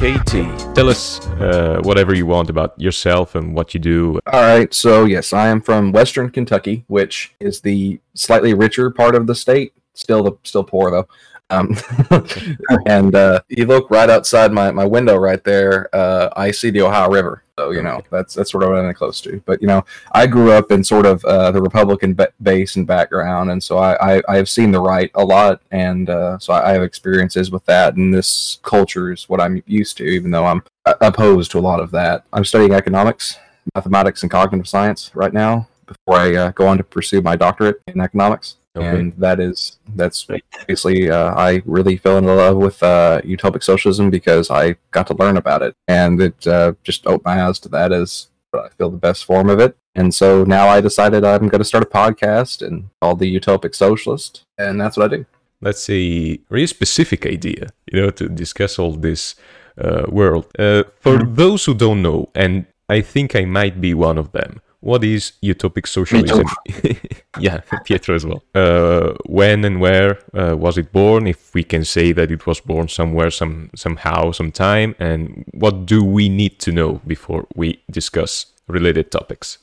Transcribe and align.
Katie, 0.00 0.48
tell 0.72 0.88
us 0.88 1.20
uh, 1.42 1.78
whatever 1.84 2.14
you 2.14 2.24
want 2.24 2.48
about 2.48 2.72
yourself 2.80 3.34
and 3.34 3.54
what 3.54 3.74
you 3.74 3.80
do. 3.80 4.18
All 4.32 4.40
right. 4.40 4.72
So, 4.72 5.04
yes, 5.04 5.34
I 5.34 5.48
am 5.48 5.60
from 5.60 5.92
Western 5.92 6.30
Kentucky, 6.30 6.86
which 6.86 7.34
is 7.38 7.60
the 7.60 8.00
slightly 8.14 8.54
richer 8.54 8.90
part 8.90 9.14
of 9.14 9.26
the 9.26 9.34
state. 9.34 9.74
Still, 9.92 10.22
the 10.22 10.32
still 10.42 10.64
poor 10.64 10.90
though. 10.90 11.08
Um, 11.50 11.76
and 12.86 13.14
uh, 13.14 13.42
you 13.50 13.66
look 13.66 13.90
right 13.90 14.08
outside 14.08 14.52
my, 14.52 14.70
my 14.70 14.86
window 14.86 15.16
right 15.16 15.44
there. 15.44 15.94
Uh, 15.94 16.30
I 16.34 16.50
see 16.50 16.70
the 16.70 16.80
Ohio 16.80 17.10
River. 17.10 17.44
So 17.60 17.72
you 17.72 17.82
know 17.82 18.02
that's 18.10 18.32
that's 18.32 18.50
sort 18.52 18.62
of 18.64 18.70
what 18.70 18.78
I'm 18.78 18.94
close 18.94 19.20
to. 19.20 19.42
But 19.44 19.60
you 19.60 19.68
know, 19.68 19.84
I 20.12 20.26
grew 20.26 20.50
up 20.50 20.72
in 20.72 20.82
sort 20.82 21.04
of 21.04 21.22
uh, 21.26 21.50
the 21.50 21.60
Republican 21.60 22.14
ba- 22.14 22.32
base 22.42 22.76
and 22.76 22.86
background, 22.86 23.50
and 23.50 23.62
so 23.62 23.76
I, 23.76 24.16
I, 24.16 24.22
I 24.30 24.36
have 24.36 24.48
seen 24.48 24.70
the 24.70 24.80
right 24.80 25.10
a 25.14 25.22
lot, 25.22 25.60
and 25.70 26.08
uh, 26.08 26.38
so 26.38 26.54
I, 26.54 26.70
I 26.70 26.72
have 26.72 26.82
experiences 26.82 27.50
with 27.50 27.62
that. 27.66 27.96
And 27.96 28.14
this 28.14 28.60
culture 28.62 29.12
is 29.12 29.28
what 29.28 29.42
I'm 29.42 29.62
used 29.66 29.98
to, 29.98 30.04
even 30.04 30.30
though 30.30 30.46
I'm 30.46 30.62
opposed 31.02 31.50
to 31.50 31.58
a 31.58 31.60
lot 31.60 31.80
of 31.80 31.90
that. 31.90 32.24
I'm 32.32 32.46
studying 32.46 32.72
economics, 32.72 33.36
mathematics, 33.74 34.22
and 34.22 34.30
cognitive 34.30 34.66
science 34.66 35.10
right 35.14 35.34
now 35.34 35.68
before 35.84 36.16
I 36.16 36.34
uh, 36.34 36.50
go 36.52 36.66
on 36.66 36.78
to 36.78 36.84
pursue 36.84 37.20
my 37.20 37.36
doctorate 37.36 37.82
in 37.88 38.00
economics. 38.00 38.56
Okay. 38.76 38.86
And 38.86 39.12
that 39.18 39.40
is 39.40 39.78
that's 39.96 40.26
basically 40.68 41.10
uh, 41.10 41.34
I 41.34 41.62
really 41.64 41.96
fell 41.96 42.18
in 42.18 42.26
love 42.26 42.56
with 42.56 42.80
uh, 42.82 43.20
utopic 43.24 43.64
socialism 43.64 44.10
because 44.10 44.48
I 44.50 44.76
got 44.92 45.08
to 45.08 45.14
learn 45.14 45.36
about 45.36 45.62
it, 45.62 45.74
and 45.88 46.22
it 46.22 46.46
uh, 46.46 46.74
just 46.84 47.06
opened 47.06 47.24
my 47.24 47.42
eyes 47.42 47.58
to 47.60 47.68
that 47.70 47.92
as 47.92 48.28
I 48.54 48.68
feel 48.68 48.90
the 48.90 48.96
best 48.96 49.24
form 49.24 49.50
of 49.50 49.58
it. 49.58 49.76
And 49.96 50.14
so 50.14 50.44
now 50.44 50.68
I 50.68 50.80
decided 50.80 51.24
I'm 51.24 51.48
going 51.48 51.58
to 51.58 51.64
start 51.64 51.82
a 51.82 51.86
podcast 51.86 52.64
and 52.64 52.90
called 53.02 53.18
the 53.18 53.40
Utopic 53.40 53.74
Socialist, 53.74 54.44
and 54.56 54.80
that's 54.80 54.96
what 54.96 55.12
I 55.12 55.16
do. 55.16 55.26
That's 55.60 55.90
a 55.90 56.36
very 56.48 56.66
specific 56.68 57.26
idea, 57.26 57.70
you 57.92 58.00
know, 58.00 58.10
to 58.10 58.28
discuss 58.28 58.78
all 58.78 58.92
this 58.92 59.34
uh, 59.76 60.04
world. 60.08 60.46
Uh, 60.58 60.84
for 61.00 61.18
mm-hmm. 61.18 61.34
those 61.34 61.64
who 61.64 61.74
don't 61.74 62.02
know, 62.02 62.30
and 62.36 62.66
I 62.88 63.00
think 63.00 63.34
I 63.34 63.44
might 63.44 63.80
be 63.80 63.94
one 63.94 64.16
of 64.16 64.30
them 64.30 64.60
what 64.80 65.04
is 65.04 65.32
utopic 65.42 65.86
socialism? 65.86 66.46
yeah, 67.38 67.60
Pietro 67.84 68.14
as 68.14 68.24
well. 68.24 68.42
Uh, 68.54 69.14
when 69.26 69.64
and 69.64 69.80
where 69.80 70.18
uh, 70.34 70.56
was 70.56 70.78
it 70.78 70.92
born? 70.92 71.26
If 71.26 71.54
we 71.54 71.62
can 71.62 71.84
say 71.84 72.12
that 72.12 72.30
it 72.30 72.46
was 72.46 72.60
born 72.60 72.88
somewhere, 72.88 73.30
some 73.30 73.70
somehow, 73.74 74.32
sometime, 74.32 74.94
and 74.98 75.44
what 75.52 75.86
do 75.86 76.04
we 76.04 76.28
need 76.28 76.58
to 76.60 76.72
know 76.72 77.00
before 77.06 77.46
we 77.54 77.82
discuss 77.90 78.46
related 78.68 79.10
topics? 79.10 79.58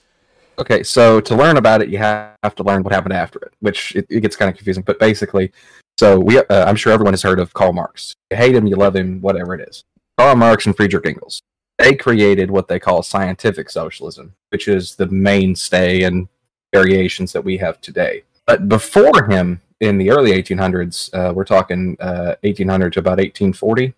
Okay, 0.59 0.81
so 0.81 1.21
to 1.21 1.35
learn 1.35 1.57
about 1.57 1.81
it, 1.81 1.89
you 1.89 1.99
have 1.99 2.55
to 2.55 2.63
learn 2.63 2.81
what 2.81 2.91
happened 2.91 3.13
after 3.13 3.39
it, 3.39 3.53
which 3.59 3.95
it, 3.95 4.07
it 4.09 4.21
gets 4.21 4.35
kind 4.35 4.49
of 4.49 4.55
confusing. 4.55 4.83
But 4.83 4.99
basically, 4.99 5.52
so 5.99 6.19
we, 6.19 6.39
uh, 6.39 6.65
I'm 6.65 6.75
sure 6.75 6.91
everyone 6.91 7.13
has 7.13 7.21
heard 7.21 7.39
of 7.39 7.53
Karl 7.53 7.73
Marx. 7.73 8.15
You 8.31 8.37
hate 8.37 8.55
him, 8.55 8.65
you 8.65 8.75
love 8.75 8.95
him, 8.95 9.21
whatever 9.21 9.53
it 9.53 9.67
is. 9.67 9.83
Karl 10.17 10.35
Marx 10.35 10.65
and 10.65 10.75
Friedrich 10.75 11.05
Engels 11.05 11.41
they 11.78 11.95
created 11.95 12.52
what 12.52 12.67
they 12.67 12.80
call 12.80 13.03
scientific 13.03 13.70
socialism, 13.70 14.33
which 14.50 14.67
is 14.67 14.95
the 14.95 15.08
mainstay 15.08 16.03
and 16.03 16.28
variations 16.73 17.31
that 17.33 17.44
we 17.44 17.58
have 17.58 17.80
today. 17.81 18.23
But 18.45 18.67
before 18.67 19.25
him, 19.30 19.61
in 19.80 19.98
the 19.98 20.09
early 20.09 20.31
1800s, 20.31 21.14
uh, 21.14 21.33
we're 21.33 21.45
talking 21.45 21.98
uh, 22.00 22.36
1800 22.42 22.94
to 22.94 23.00
about 23.00 23.17
1840, 23.17 23.94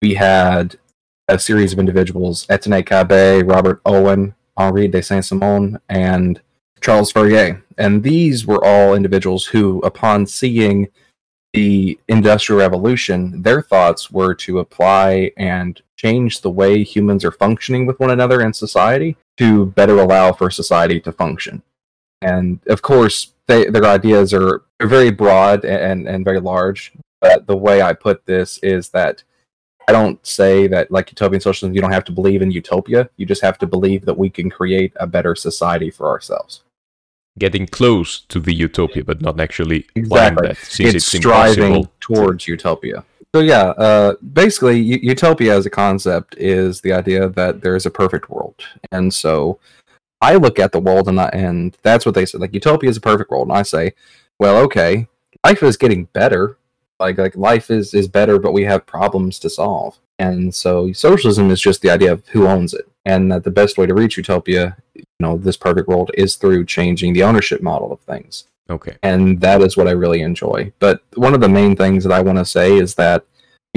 we 0.00 0.14
had 0.14 0.76
a 1.28 1.38
series 1.38 1.72
of 1.72 1.78
individuals: 1.78 2.46
Etienne 2.48 2.84
Cabet, 2.84 3.44
Robert 3.46 3.80
Owen, 3.84 4.34
Henri 4.56 4.86
de 4.86 5.02
Saint-Simon, 5.02 5.80
and 5.88 6.40
Charles 6.80 7.10
Fourier. 7.10 7.62
And 7.78 8.02
these 8.02 8.46
were 8.46 8.64
all 8.64 8.94
individuals 8.94 9.46
who, 9.46 9.80
upon 9.80 10.26
seeing 10.26 10.88
the 11.56 11.98
Industrial 12.08 12.60
Revolution, 12.60 13.40
their 13.40 13.62
thoughts 13.62 14.10
were 14.10 14.34
to 14.34 14.58
apply 14.58 15.32
and 15.38 15.80
change 15.96 16.42
the 16.42 16.50
way 16.50 16.84
humans 16.84 17.24
are 17.24 17.32
functioning 17.32 17.86
with 17.86 17.98
one 17.98 18.10
another 18.10 18.42
in 18.42 18.52
society 18.52 19.16
to 19.38 19.64
better 19.64 19.98
allow 19.98 20.32
for 20.32 20.50
society 20.50 21.00
to 21.00 21.10
function. 21.10 21.62
And 22.20 22.60
of 22.68 22.82
course, 22.82 23.32
they, 23.46 23.70
their 23.70 23.86
ideas 23.86 24.34
are 24.34 24.64
very 24.82 25.10
broad 25.10 25.64
and, 25.64 26.06
and 26.06 26.26
very 26.26 26.40
large. 26.40 26.92
But 27.22 27.46
the 27.46 27.56
way 27.56 27.80
I 27.80 27.94
put 27.94 28.26
this 28.26 28.58
is 28.58 28.90
that 28.90 29.22
I 29.88 29.92
don't 29.92 30.24
say 30.26 30.66
that, 30.66 30.90
like 30.90 31.10
utopian 31.10 31.40
socialism, 31.40 31.74
you 31.74 31.80
don't 31.80 31.92
have 31.92 32.04
to 32.04 32.12
believe 32.12 32.42
in 32.42 32.50
utopia. 32.50 33.08
You 33.16 33.24
just 33.24 33.40
have 33.40 33.56
to 33.58 33.66
believe 33.66 34.04
that 34.04 34.18
we 34.18 34.28
can 34.28 34.50
create 34.50 34.92
a 34.96 35.06
better 35.06 35.34
society 35.34 35.90
for 35.90 36.08
ourselves 36.08 36.60
getting 37.38 37.66
close 37.66 38.20
to 38.20 38.40
the 38.40 38.54
utopia, 38.54 39.04
but 39.04 39.20
not 39.20 39.40
actually 39.40 39.86
exactly. 39.94 40.48
that, 40.48 40.56
since 40.58 40.94
it's, 40.94 41.14
it's 41.14 41.24
striving 41.24 41.88
towards 42.00 42.48
utopia. 42.48 43.04
So 43.34 43.40
yeah, 43.40 43.70
uh, 43.76 44.14
basically, 44.32 44.80
u- 44.80 45.00
utopia 45.02 45.54
as 45.54 45.66
a 45.66 45.70
concept 45.70 46.36
is 46.38 46.80
the 46.80 46.92
idea 46.92 47.28
that 47.28 47.60
there 47.60 47.76
is 47.76 47.86
a 47.86 47.90
perfect 47.90 48.30
world, 48.30 48.62
and 48.90 49.12
so 49.12 49.58
I 50.20 50.36
look 50.36 50.58
at 50.58 50.72
the 50.72 50.80
world 50.80 51.08
and 51.08 51.20
I, 51.20 51.28
and 51.28 51.76
that's 51.82 52.06
what 52.06 52.14
they 52.14 52.26
said. 52.26 52.40
Like 52.40 52.54
utopia 52.54 52.88
is 52.88 52.96
a 52.96 53.02
perfect 53.02 53.30
world, 53.30 53.48
and 53.48 53.56
I 53.56 53.62
say, 53.62 53.92
well, 54.38 54.56
okay, 54.64 55.08
life 55.44 55.62
is 55.62 55.76
getting 55.76 56.04
better. 56.06 56.56
Like 56.98 57.18
like 57.18 57.36
life 57.36 57.70
is 57.70 57.92
is 57.92 58.08
better, 58.08 58.38
but 58.38 58.52
we 58.52 58.64
have 58.64 58.86
problems 58.86 59.38
to 59.40 59.50
solve. 59.50 59.98
And 60.18 60.54
so 60.54 60.92
socialism 60.92 61.50
is 61.50 61.60
just 61.60 61.82
the 61.82 61.90
idea 61.90 62.12
of 62.12 62.26
who 62.28 62.46
owns 62.46 62.72
it, 62.72 62.88
and 63.04 63.30
that 63.30 63.44
the 63.44 63.50
best 63.50 63.76
way 63.76 63.84
to 63.84 63.94
reach 63.94 64.16
utopia 64.16 64.78
know 65.20 65.36
this 65.36 65.56
perfect 65.56 65.88
world 65.88 66.10
is 66.14 66.36
through 66.36 66.64
changing 66.66 67.12
the 67.12 67.22
ownership 67.22 67.62
model 67.62 67.92
of 67.92 68.00
things. 68.00 68.44
Okay. 68.68 68.96
And 69.02 69.40
that 69.40 69.62
is 69.62 69.76
what 69.76 69.88
i 69.88 69.92
really 69.92 70.20
enjoy. 70.22 70.72
But 70.78 71.02
one 71.14 71.34
of 71.34 71.40
the 71.40 71.48
main 71.48 71.76
things 71.76 72.04
that 72.04 72.12
i 72.12 72.20
want 72.20 72.38
to 72.38 72.44
say 72.44 72.76
is 72.76 72.94
that 72.96 73.24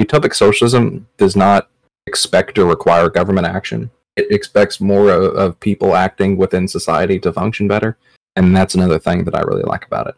utopic 0.00 0.34
socialism 0.34 1.06
does 1.16 1.36
not 1.36 1.68
expect 2.06 2.58
or 2.58 2.66
require 2.66 3.08
government 3.08 3.46
action. 3.46 3.90
It 4.16 4.30
expects 4.30 4.80
more 4.80 5.10
of, 5.10 5.34
of 5.36 5.60
people 5.60 5.94
acting 5.94 6.36
within 6.36 6.66
society 6.66 7.18
to 7.20 7.32
function 7.32 7.68
better 7.68 7.96
and 8.36 8.56
that's 8.56 8.74
another 8.74 8.98
thing 8.98 9.24
that 9.24 9.34
i 9.34 9.40
really 9.40 9.62
like 9.62 9.84
about 9.86 10.06
it. 10.08 10.14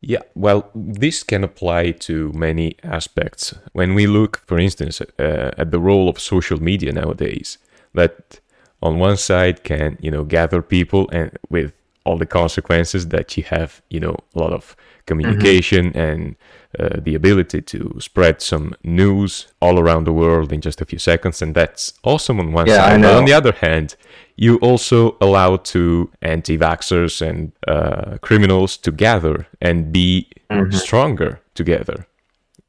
Yeah, 0.00 0.20
well, 0.34 0.70
this 0.74 1.22
can 1.22 1.42
apply 1.44 1.92
to 1.92 2.30
many 2.34 2.76
aspects. 2.82 3.54
When 3.72 3.94
we 3.94 4.06
look, 4.06 4.36
for 4.46 4.58
instance, 4.58 5.00
uh, 5.00 5.52
at 5.56 5.70
the 5.70 5.80
role 5.80 6.10
of 6.10 6.20
social 6.20 6.62
media 6.62 6.92
nowadays, 6.92 7.56
that 7.94 8.40
on 8.84 8.98
one 8.98 9.16
side 9.16 9.64
can 9.64 9.98
you 10.00 10.10
know 10.10 10.22
gather 10.22 10.62
people 10.62 11.08
and 11.10 11.36
with 11.48 11.72
all 12.04 12.18
the 12.18 12.26
consequences 12.26 13.08
that 13.08 13.36
you 13.36 13.42
have 13.42 13.82
you 13.88 13.98
know 13.98 14.14
a 14.34 14.38
lot 14.38 14.52
of 14.52 14.76
communication 15.06 15.86
mm-hmm. 15.86 15.98
and 15.98 16.36
uh, 16.78 17.00
the 17.00 17.14
ability 17.14 17.62
to 17.62 17.96
spread 17.98 18.42
some 18.42 18.74
news 18.82 19.46
all 19.60 19.78
around 19.78 20.04
the 20.04 20.12
world 20.12 20.52
in 20.52 20.60
just 20.60 20.80
a 20.80 20.84
few 20.84 20.98
seconds 20.98 21.40
and 21.40 21.54
that's 21.54 21.94
awesome 22.04 22.38
on 22.38 22.52
one 22.52 22.66
yeah, 22.66 22.76
side 22.76 23.00
but 23.00 23.14
on 23.14 23.24
the 23.24 23.32
other 23.32 23.52
hand 23.52 23.96
you 24.36 24.56
also 24.58 25.16
allow 25.20 25.56
to 25.56 26.10
anti-vaxxers 26.22 27.26
and 27.26 27.52
uh, 27.68 28.18
criminals 28.20 28.76
to 28.76 28.90
gather 28.90 29.46
and 29.60 29.92
be 29.92 30.28
mm-hmm. 30.50 30.76
stronger 30.76 31.40
together 31.54 32.06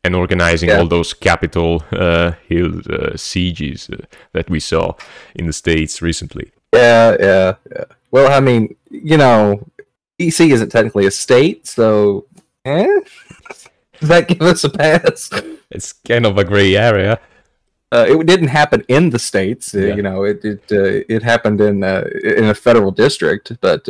and 0.06 0.16
organizing 0.16 0.70
yeah. 0.70 0.78
all 0.78 0.88
those 0.88 1.14
Capitol 1.14 1.84
uh, 1.92 2.34
Hill 2.48 2.82
uh, 2.90 3.18
sieges 3.18 3.90
uh, 3.90 3.98
that 4.34 4.50
we 4.50 4.60
saw 4.60 4.94
in 5.34 5.48
the 5.48 5.54
states 5.54 6.02
recently. 6.02 6.52
Yeah, 6.74 7.16
yeah, 7.20 7.54
yeah. 7.72 7.86
Well, 8.12 8.32
I 8.32 8.40
mean, 8.40 8.76
you 8.92 9.18
know, 9.18 9.68
DC 10.20 10.52
isn't 10.52 10.70
technically 10.70 11.08
a 11.08 11.12
state, 11.12 11.66
so 11.68 12.28
eh? 12.66 12.86
does 14.00 14.10
that 14.10 14.28
give 14.28 14.42
us 14.42 14.64
a 14.64 14.70
pass? 14.70 15.32
It's 15.72 15.94
kind 15.94 16.26
of 16.26 16.38
a 16.38 16.44
gray 16.44 16.76
area. 16.78 17.20
Uh, 17.92 18.06
it 18.08 18.28
didn't 18.28 18.50
happen 18.50 18.84
in 18.88 19.10
the 19.10 19.20
states, 19.20 19.74
uh, 19.74 19.80
yeah. 19.80 19.96
you 19.96 20.02
know. 20.02 20.24
It 20.24 20.44
it 20.44 20.64
uh, 20.72 21.04
it 21.16 21.24
happened 21.24 21.62
in 21.62 21.84
in 21.84 22.46
a 22.46 22.54
federal 22.54 22.92
district, 22.92 23.58
but 23.62 23.86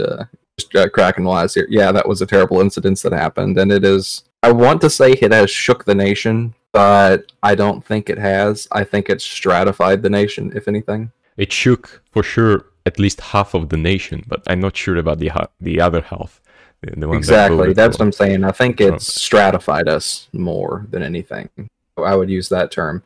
just 0.57 0.93
cracking 0.93 1.25
wise 1.25 1.53
here, 1.55 1.67
yeah, 1.69 1.91
that 1.91 2.07
was 2.07 2.21
a 2.21 2.25
terrible 2.25 2.61
incident 2.61 3.01
that 3.01 3.13
happened, 3.13 3.57
and 3.57 3.71
it 3.71 3.83
is 3.83 4.23
I 4.45 4.51
want 4.51 4.79
to 4.81 4.91
say 4.91 5.13
it 5.13 5.31
has 5.31 5.49
shook 5.49 5.85
the 5.85 5.95
nation, 5.95 6.53
but 6.71 7.31
I 7.41 7.55
don't 7.55 7.83
think 7.83 8.11
it 8.11 8.19
has. 8.19 8.67
I 8.71 8.83
think 8.83 9.09
it's 9.09 9.25
stratified 9.25 10.03
the 10.03 10.09
nation, 10.11 10.51
if 10.55 10.67
anything. 10.67 11.11
It 11.35 11.51
shook 11.51 12.03
for 12.11 12.21
sure 12.21 12.67
at 12.85 12.99
least 12.99 13.21
half 13.21 13.55
of 13.55 13.69
the 13.69 13.77
nation, 13.77 14.23
but 14.27 14.43
I'm 14.45 14.59
not 14.59 14.77
sure 14.77 14.97
about 14.97 15.17
the 15.17 15.31
the 15.59 15.81
other 15.81 16.01
half. 16.01 16.41
The, 16.81 16.91
the 16.95 17.11
exactly, 17.13 17.69
that 17.69 17.75
that's 17.75 17.97
what 17.97 18.05
I'm 18.05 18.11
saying. 18.11 18.43
I 18.43 18.51
think 18.51 18.79
it's 18.79 19.11
stratified 19.11 19.87
us 19.87 20.27
more 20.31 20.85
than 20.91 21.01
anything. 21.01 21.49
I 21.97 22.15
would 22.15 22.29
use 22.29 22.47
that 22.49 22.69
term, 22.69 23.01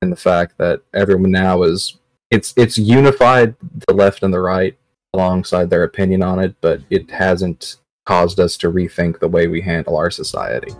and 0.00 0.12
the 0.12 0.22
fact 0.30 0.58
that 0.58 0.82
everyone 0.94 1.32
now 1.32 1.64
is 1.64 1.96
it's 2.30 2.54
it's 2.56 2.78
unified 2.78 3.56
the 3.88 3.94
left 3.94 4.22
and 4.22 4.32
the 4.32 4.40
right 4.40 4.78
alongside 5.12 5.70
their 5.70 5.82
opinion 5.82 6.22
on 6.22 6.38
it, 6.38 6.54
but 6.60 6.82
it 6.88 7.10
hasn't 7.10 7.78
caused 8.04 8.38
us 8.38 8.56
to 8.58 8.70
rethink 8.70 9.18
the 9.18 9.28
way 9.28 9.46
we 9.46 9.60
handle 9.60 9.96
our 9.96 10.10
society. 10.10 10.72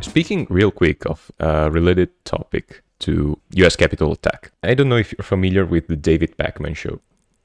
Speaking 0.00 0.46
real 0.48 0.70
quick 0.70 1.04
of 1.06 1.30
a 1.40 1.70
related 1.70 2.10
topic 2.24 2.82
to 3.00 3.38
US 3.56 3.76
Capitol 3.76 4.12
attack, 4.12 4.52
I 4.62 4.74
don't 4.74 4.88
know 4.88 4.96
if 4.96 5.12
you're 5.12 5.24
familiar 5.24 5.66
with 5.66 5.88
the 5.88 5.96
David 5.96 6.36
Pakman 6.38 6.74
show. 6.74 7.00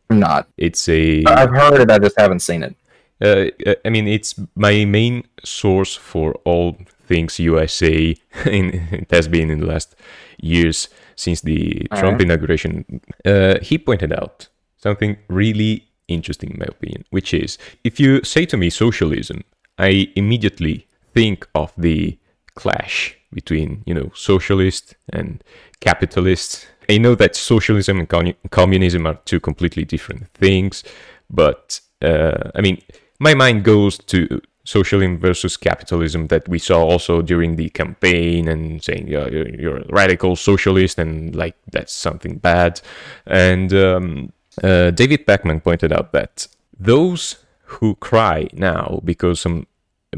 I'm 0.09 0.19
not. 0.19 0.47
It's 0.57 0.87
a. 0.87 1.23
I've 1.25 1.51
heard 1.51 1.81
it, 1.81 1.91
I 1.91 1.99
just 1.99 2.19
haven't 2.19 2.41
seen 2.41 2.63
it. 2.63 2.75
Uh, 3.21 3.73
I 3.85 3.89
mean, 3.89 4.07
it's 4.07 4.35
my 4.55 4.85
main 4.85 5.23
source 5.43 5.95
for 5.95 6.33
all 6.43 6.77
things 7.07 7.39
USA. 7.39 8.15
In, 8.45 8.73
it 8.91 9.11
has 9.11 9.27
been 9.27 9.51
in 9.51 9.59
the 9.59 9.67
last 9.67 9.95
years 10.39 10.89
since 11.21 11.41
the 11.41 11.87
All 11.91 11.99
Trump 11.99 12.19
right. 12.19 12.25
inauguration. 12.27 13.01
Uh, 13.23 13.55
he 13.61 13.77
pointed 13.77 14.11
out 14.11 14.47
something 14.77 15.17
really 15.27 15.87
interesting, 16.07 16.51
in 16.51 16.59
my 16.59 16.65
opinion, 16.67 17.05
which 17.11 17.33
is 17.33 17.57
if 17.83 17.99
you 17.99 18.23
say 18.23 18.45
to 18.45 18.57
me 18.57 18.69
socialism, 18.69 19.43
I 19.77 20.09
immediately 20.15 20.87
think 21.13 21.47
of 21.53 21.73
the 21.77 22.17
clash 22.55 23.15
between 23.33 23.83
you 23.85 23.93
know 23.93 24.11
socialists 24.13 24.95
and 25.13 25.43
capitalists. 25.79 26.65
I 26.89 26.97
know 26.97 27.15
that 27.15 27.35
socialism 27.35 27.99
and 27.99 28.09
commu- 28.09 28.35
communism 28.49 29.05
are 29.05 29.19
two 29.25 29.39
completely 29.39 29.85
different 29.85 30.27
things, 30.29 30.83
but 31.29 31.79
uh, 32.01 32.51
I 32.55 32.61
mean, 32.61 32.81
my 33.19 33.33
mind 33.33 33.63
goes 33.63 33.97
to 33.97 34.41
socialism 34.63 35.17
versus 35.17 35.57
capitalism 35.57 36.27
that 36.27 36.47
we 36.47 36.59
saw 36.59 36.83
also 36.83 37.21
during 37.21 37.55
the 37.55 37.69
campaign 37.69 38.47
and 38.47 38.83
saying 38.83 39.07
you're, 39.07 39.29
you're 39.29 39.77
a 39.79 39.85
radical 39.89 40.35
socialist 40.35 40.99
and 40.99 41.35
like 41.35 41.55
that's 41.71 41.93
something 41.93 42.37
bad. 42.37 42.81
And 43.25 43.73
um, 43.73 44.33
uh, 44.63 44.91
David 44.91 45.25
Pakman 45.25 45.63
pointed 45.63 45.91
out 45.91 46.11
that 46.11 46.47
those 46.79 47.37
who 47.65 47.95
cry 47.95 48.47
now 48.53 49.01
because 49.03 49.39
some 49.39 49.65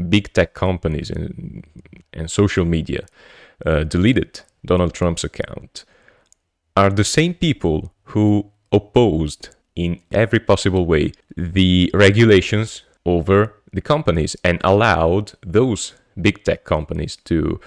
big 0.08 0.32
tech 0.32 0.54
companies 0.54 1.10
and, 1.10 1.64
and 2.12 2.30
social 2.30 2.64
media 2.64 3.06
uh, 3.64 3.84
deleted 3.84 4.40
Donald 4.64 4.92
Trump's 4.92 5.24
account 5.24 5.84
are 6.76 6.90
the 6.90 7.04
same 7.04 7.34
people 7.34 7.92
who 8.04 8.50
opposed 8.72 9.50
in 9.76 10.00
every 10.10 10.40
possible 10.40 10.86
way 10.86 11.12
the 11.36 11.90
regulations 11.94 12.82
over 13.06 13.54
the 13.74 13.80
companies 13.80 14.36
and 14.44 14.60
allowed 14.64 15.32
those 15.44 15.94
big 16.20 16.44
tech 16.44 16.64
companies 16.64 17.16
to 17.16 17.60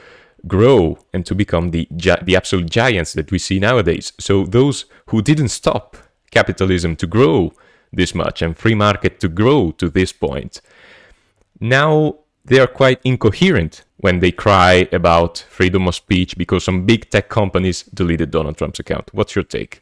grow 0.48 0.98
and 1.14 1.26
to 1.26 1.36
become 1.36 1.72
the 1.72 1.88
the 2.24 2.36
absolute 2.36 2.70
giants 2.70 3.14
that 3.14 3.32
we 3.32 3.40
see 3.40 3.60
nowadays. 3.60 4.14
So 4.20 4.46
those 4.46 4.86
who 5.08 5.22
didn't 5.22 5.50
stop 5.50 5.98
capitalism 6.32 6.96
to 6.96 7.08
grow 7.08 7.54
this 7.92 8.14
much 8.14 8.42
and 8.42 8.58
free 8.58 8.76
market 8.76 9.20
to 9.20 9.30
grow 9.30 9.72
to 9.72 9.90
this 9.90 10.12
point 10.12 10.62
now 11.60 12.16
they 12.46 12.60
are 12.60 12.68
quite 12.68 13.00
incoherent 13.04 13.84
when 13.98 14.20
they 14.20 14.32
cry 14.32 14.88
about 14.92 15.40
freedom 15.50 15.88
of 15.88 15.96
speech 15.96 16.38
because 16.38 16.64
some 16.64 16.86
big 16.86 17.10
tech 17.10 17.30
companies 17.30 17.84
deleted 17.84 18.32
Donald 18.32 18.58
Trump's 18.58 18.80
account. 18.80 19.10
What's 19.14 19.36
your 19.36 19.44
take? 19.44 19.82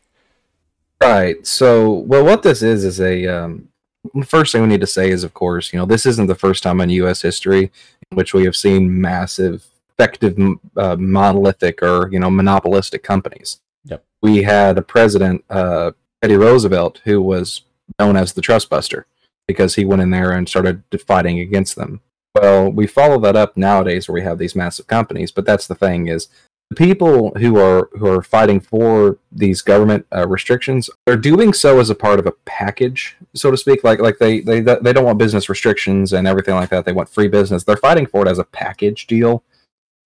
Right. 1.02 1.46
So, 1.46 1.92
well, 1.92 2.24
what 2.24 2.42
this 2.42 2.62
is 2.62 2.86
is 2.86 3.00
a 3.00 3.28
um, 3.28 3.68
the 4.14 4.26
first 4.26 4.52
thing 4.52 4.62
we 4.62 4.68
need 4.68 4.82
to 4.82 4.88
say 4.88 5.10
is, 5.10 5.24
of 5.24 5.34
course, 5.34 5.74
you 5.74 5.80
know, 5.80 5.86
this 5.86 6.06
isn't 6.06 6.28
the 6.28 6.36
first 6.36 6.64
time 6.64 6.82
in 6.82 6.90
U.S. 6.90 7.22
history 7.22 7.72
in 8.12 8.16
which 8.16 8.34
we 8.34 8.44
have 8.46 8.56
seen 8.56 9.02
massive, 9.02 9.66
effective, 9.98 10.38
uh, 10.78 10.96
monolithic 10.98 11.82
or 11.82 12.10
you 12.12 12.20
know 12.20 12.30
monopolistic 12.30 13.04
companies. 13.04 13.60
Yep. 13.86 14.04
We 14.22 14.44
had 14.44 14.78
a 14.78 14.82
president, 14.82 15.44
uh, 15.50 15.92
Teddy 16.22 16.36
Roosevelt, 16.36 17.02
who 17.06 17.22
was 17.22 17.62
known 18.00 18.16
as 18.16 18.34
the 18.34 18.42
Trust 18.42 18.70
Buster 18.70 19.06
because 19.48 19.76
he 19.76 19.86
went 19.86 20.02
in 20.02 20.10
there 20.10 20.32
and 20.32 20.50
started 20.50 20.84
fighting 21.08 21.40
against 21.40 21.76
them. 21.76 22.02
Well, 22.34 22.70
we 22.70 22.88
follow 22.88 23.20
that 23.22 23.36
up 23.36 23.56
nowadays 23.56 24.08
where 24.08 24.16
we 24.16 24.24
have 24.24 24.40
these 24.40 24.56
massive 24.56 24.88
companies, 24.88 25.32
but 25.32 25.46
that's 25.46 25.68
the 25.68 25.76
thing 25.76 26.08
is 26.08 26.28
the 26.70 26.76
people 26.76 27.32
who 27.38 27.58
are 27.58 27.90
who 27.94 28.08
are 28.08 28.22
fighting 28.22 28.60
for 28.60 29.18
these 29.32 29.62
government 29.62 30.06
uh, 30.16 30.28
restrictions 30.28 30.90
they're 31.06 31.16
doing 31.16 31.54
so 31.54 31.80
as 31.80 31.90
a 31.90 31.96
part 31.96 32.20
of 32.20 32.26
a 32.26 32.32
package 32.46 33.16
so 33.36 33.52
to 33.52 33.58
speak. 33.58 33.84
Like 33.84 34.00
like 34.00 34.18
they 34.18 34.40
they 34.40 34.62
they 34.62 34.94
don't 34.94 35.06
want 35.06 35.20
business 35.20 35.50
restrictions 35.50 36.14
and 36.14 36.28
everything 36.28 36.56
like 36.56 36.70
that. 36.70 36.86
They 36.86 36.92
want 36.92 37.10
free 37.10 37.28
business. 37.28 37.64
They're 37.64 37.78
fighting 37.78 38.06
for 38.06 38.26
it 38.26 38.30
as 38.30 38.40
a 38.40 38.44
package 38.44 39.08
deal 39.08 39.44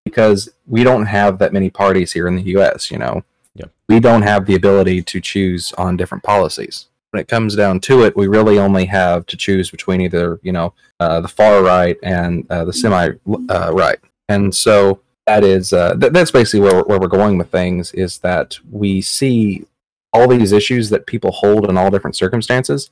because 0.05 0.49
we 0.67 0.83
don't 0.83 1.05
have 1.05 1.37
that 1.39 1.53
many 1.53 1.69
parties 1.69 2.11
here 2.11 2.27
in 2.27 2.35
the 2.35 2.57
US 2.57 2.89
you 2.89 2.97
know? 2.97 3.23
Yep. 3.55 3.71
we 3.89 3.99
don't 3.99 4.21
have 4.21 4.45
the 4.45 4.55
ability 4.55 5.01
to 5.01 5.19
choose 5.19 5.73
on 5.73 5.97
different 5.97 6.23
policies. 6.23 6.87
When 7.11 7.19
it 7.19 7.27
comes 7.27 7.55
down 7.55 7.79
to 7.81 8.03
it 8.03 8.15
we 8.15 8.27
really 8.27 8.57
only 8.57 8.85
have 8.85 9.25
to 9.27 9.37
choose 9.37 9.69
between 9.69 10.01
either 10.01 10.39
you 10.41 10.51
know 10.51 10.73
uh, 10.99 11.21
the 11.21 11.27
far 11.27 11.63
right 11.63 11.97
and 12.03 12.49
uh, 12.49 12.65
the 12.65 12.73
semi 12.73 13.09
uh, 13.49 13.71
right. 13.73 13.99
And 14.27 14.53
so 14.53 15.01
that 15.29 15.43
is 15.43 15.73
uh, 15.73 15.95
th- 15.95 16.11
that's 16.11 16.31
basically 16.31 16.61
where, 16.61 16.81
where 16.83 16.99
we're 16.99 17.07
going 17.07 17.37
with 17.37 17.51
things 17.51 17.91
is 17.93 18.17
that 18.19 18.57
we 18.71 18.99
see 18.99 19.63
all 20.11 20.27
these 20.27 20.51
issues 20.51 20.89
that 20.89 21.05
people 21.05 21.31
hold 21.31 21.69
in 21.69 21.77
all 21.77 21.91
different 21.91 22.15
circumstances 22.15 22.89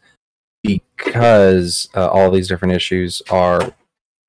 because 0.61 1.89
uh, 1.95 2.07
all 2.07 2.29
these 2.29 2.47
different 2.47 2.75
issues 2.75 3.23
are 3.31 3.73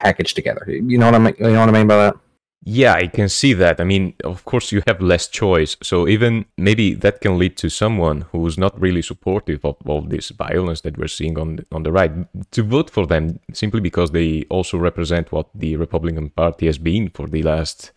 packaged 0.00 0.36
together. 0.36 0.64
You 0.68 0.96
know 0.96 1.04
what 1.04 1.16
I 1.16 1.18
mean? 1.18 1.34
You 1.38 1.50
know 1.50 1.60
what 1.60 1.68
I 1.68 1.72
mean 1.72 1.86
by 1.86 1.96
that? 1.96 2.16
Yeah, 2.64 2.94
I 2.94 3.06
can 3.06 3.28
see 3.28 3.54
that. 3.54 3.80
I 3.80 3.84
mean, 3.84 4.14
of 4.24 4.44
course, 4.44 4.72
you 4.72 4.82
have 4.86 5.00
less 5.00 5.28
choice. 5.28 5.76
So 5.82 6.08
even 6.08 6.44
maybe 6.56 6.92
that 6.94 7.20
can 7.20 7.38
lead 7.38 7.56
to 7.58 7.70
someone 7.70 8.22
who's 8.32 8.58
not 8.58 8.78
really 8.80 9.00
supportive 9.00 9.64
of 9.64 9.76
all 9.86 10.02
this 10.02 10.30
violence 10.30 10.80
that 10.82 10.98
we're 10.98 11.08
seeing 11.08 11.38
on 11.38 11.56
the, 11.56 11.66
on 11.72 11.84
the 11.84 11.92
right 11.92 12.10
to 12.50 12.62
vote 12.62 12.90
for 12.90 13.06
them 13.06 13.38
simply 13.52 13.80
because 13.80 14.10
they 14.10 14.44
also 14.50 14.76
represent 14.76 15.30
what 15.32 15.46
the 15.54 15.76
Republican 15.76 16.30
Party 16.30 16.66
has 16.66 16.78
been 16.78 17.10
for 17.10 17.28
the 17.28 17.42
last 17.42 17.92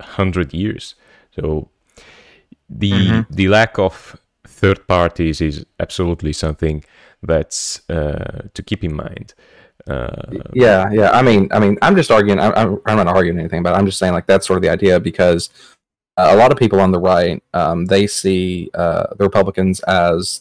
hundred 0.00 0.52
years. 0.52 0.94
So 1.34 1.70
the 2.68 2.92
Mhm. 2.92 3.26
the 3.30 3.48
lack 3.48 3.78
of 3.78 4.16
third 4.46 4.86
parties 4.86 5.40
is 5.40 5.64
absolutely 5.80 6.32
something 6.32 6.84
that's 7.22 7.82
uh, 7.88 8.48
to 8.54 8.62
keep 8.62 8.84
in 8.84 8.94
mind. 8.94 9.34
Uh, 9.86 10.10
yeah, 10.52 10.90
yeah. 10.90 11.10
I 11.10 11.22
mean, 11.22 11.48
I 11.52 11.60
mean, 11.60 11.78
I'm 11.82 11.94
just 11.94 12.10
arguing. 12.10 12.40
I'm, 12.40 12.80
I'm, 12.86 12.96
not 12.96 13.06
arguing 13.06 13.38
anything, 13.38 13.62
but 13.62 13.74
I'm 13.74 13.86
just 13.86 13.98
saying 13.98 14.12
like 14.12 14.26
that's 14.26 14.46
sort 14.46 14.56
of 14.56 14.62
the 14.62 14.68
idea 14.68 14.98
because 14.98 15.50
a 16.16 16.36
lot 16.36 16.50
of 16.50 16.58
people 16.58 16.80
on 16.80 16.90
the 16.90 16.98
right 16.98 17.42
um, 17.54 17.84
they 17.86 18.06
see 18.06 18.70
uh, 18.74 19.06
the 19.16 19.24
Republicans 19.24 19.80
as 19.80 20.40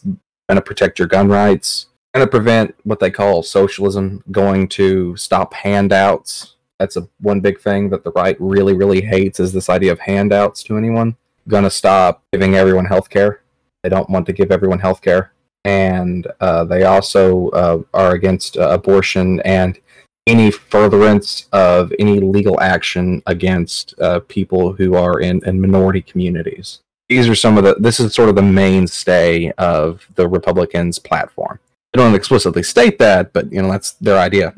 to 0.50 0.62
protect 0.62 1.00
your 1.00 1.08
gun 1.08 1.28
rights, 1.28 1.88
to 2.14 2.28
prevent 2.28 2.76
what 2.84 3.00
they 3.00 3.12
call 3.12 3.44
socialism, 3.44 4.24
going 4.32 4.68
to 4.70 5.16
stop 5.18 5.54
handouts. 5.54 6.56
That's 6.80 6.98
a 6.98 7.08
one 7.20 7.40
big 7.40 7.60
thing 7.60 7.90
that 7.90 8.04
the 8.04 8.12
right 8.12 8.38
really, 8.40 8.74
really 8.74 9.02
hates 9.02 9.40
is 9.40 9.54
this 9.54 9.70
idea 9.70 9.92
of 9.92 10.00
handouts 10.00 10.64
to 10.64 10.78
anyone. 10.78 11.16
Going 11.48 11.64
to 11.64 11.70
stop 11.70 12.24
giving 12.32 12.56
everyone 12.56 12.86
health 12.86 13.10
care. 13.10 13.42
They 13.84 13.89
don't 13.89 14.10
want 14.10 14.25
to 14.25 14.34
give 14.34 14.51
everyone 14.51 14.80
health 14.80 15.01
care 15.01 15.32
and 15.65 16.27
uh, 16.39 16.63
they 16.63 16.84
also 16.84 17.50
uh, 17.50 17.81
are 17.93 18.13
against 18.13 18.55
uh, 18.55 18.69
abortion 18.69 19.41
and 19.41 19.79
any 20.27 20.51
furtherance 20.51 21.48
of 21.51 21.91
any 22.00 22.19
legal 22.19 22.60
action 22.62 23.22
against 23.25 24.00
uh, 24.00 24.19
people 24.27 24.74
who 24.74 24.95
are 24.95 25.19
in, 25.19 25.43
in 25.45 25.60
minority 25.60 26.01
communities. 26.01 26.79
These 27.10 27.27
are 27.27 27.36
some 27.36 27.57
of 27.57 27.63
the. 27.63 27.75
This 27.75 28.00
is 28.00 28.15
sort 28.15 28.29
of 28.29 28.36
the 28.36 28.41
mainstay 28.41 29.51
of 29.57 30.07
the 30.15 30.27
Republicans' 30.27 30.98
platform. 30.98 31.60
They 31.93 32.01
don't 32.01 32.15
explicitly 32.15 32.63
state 32.63 32.98
that, 33.00 33.34
but 33.34 33.51
you 33.51 33.62
know 33.62 33.72
that's 33.72 33.91
their 33.93 34.17
idea. 34.17 34.53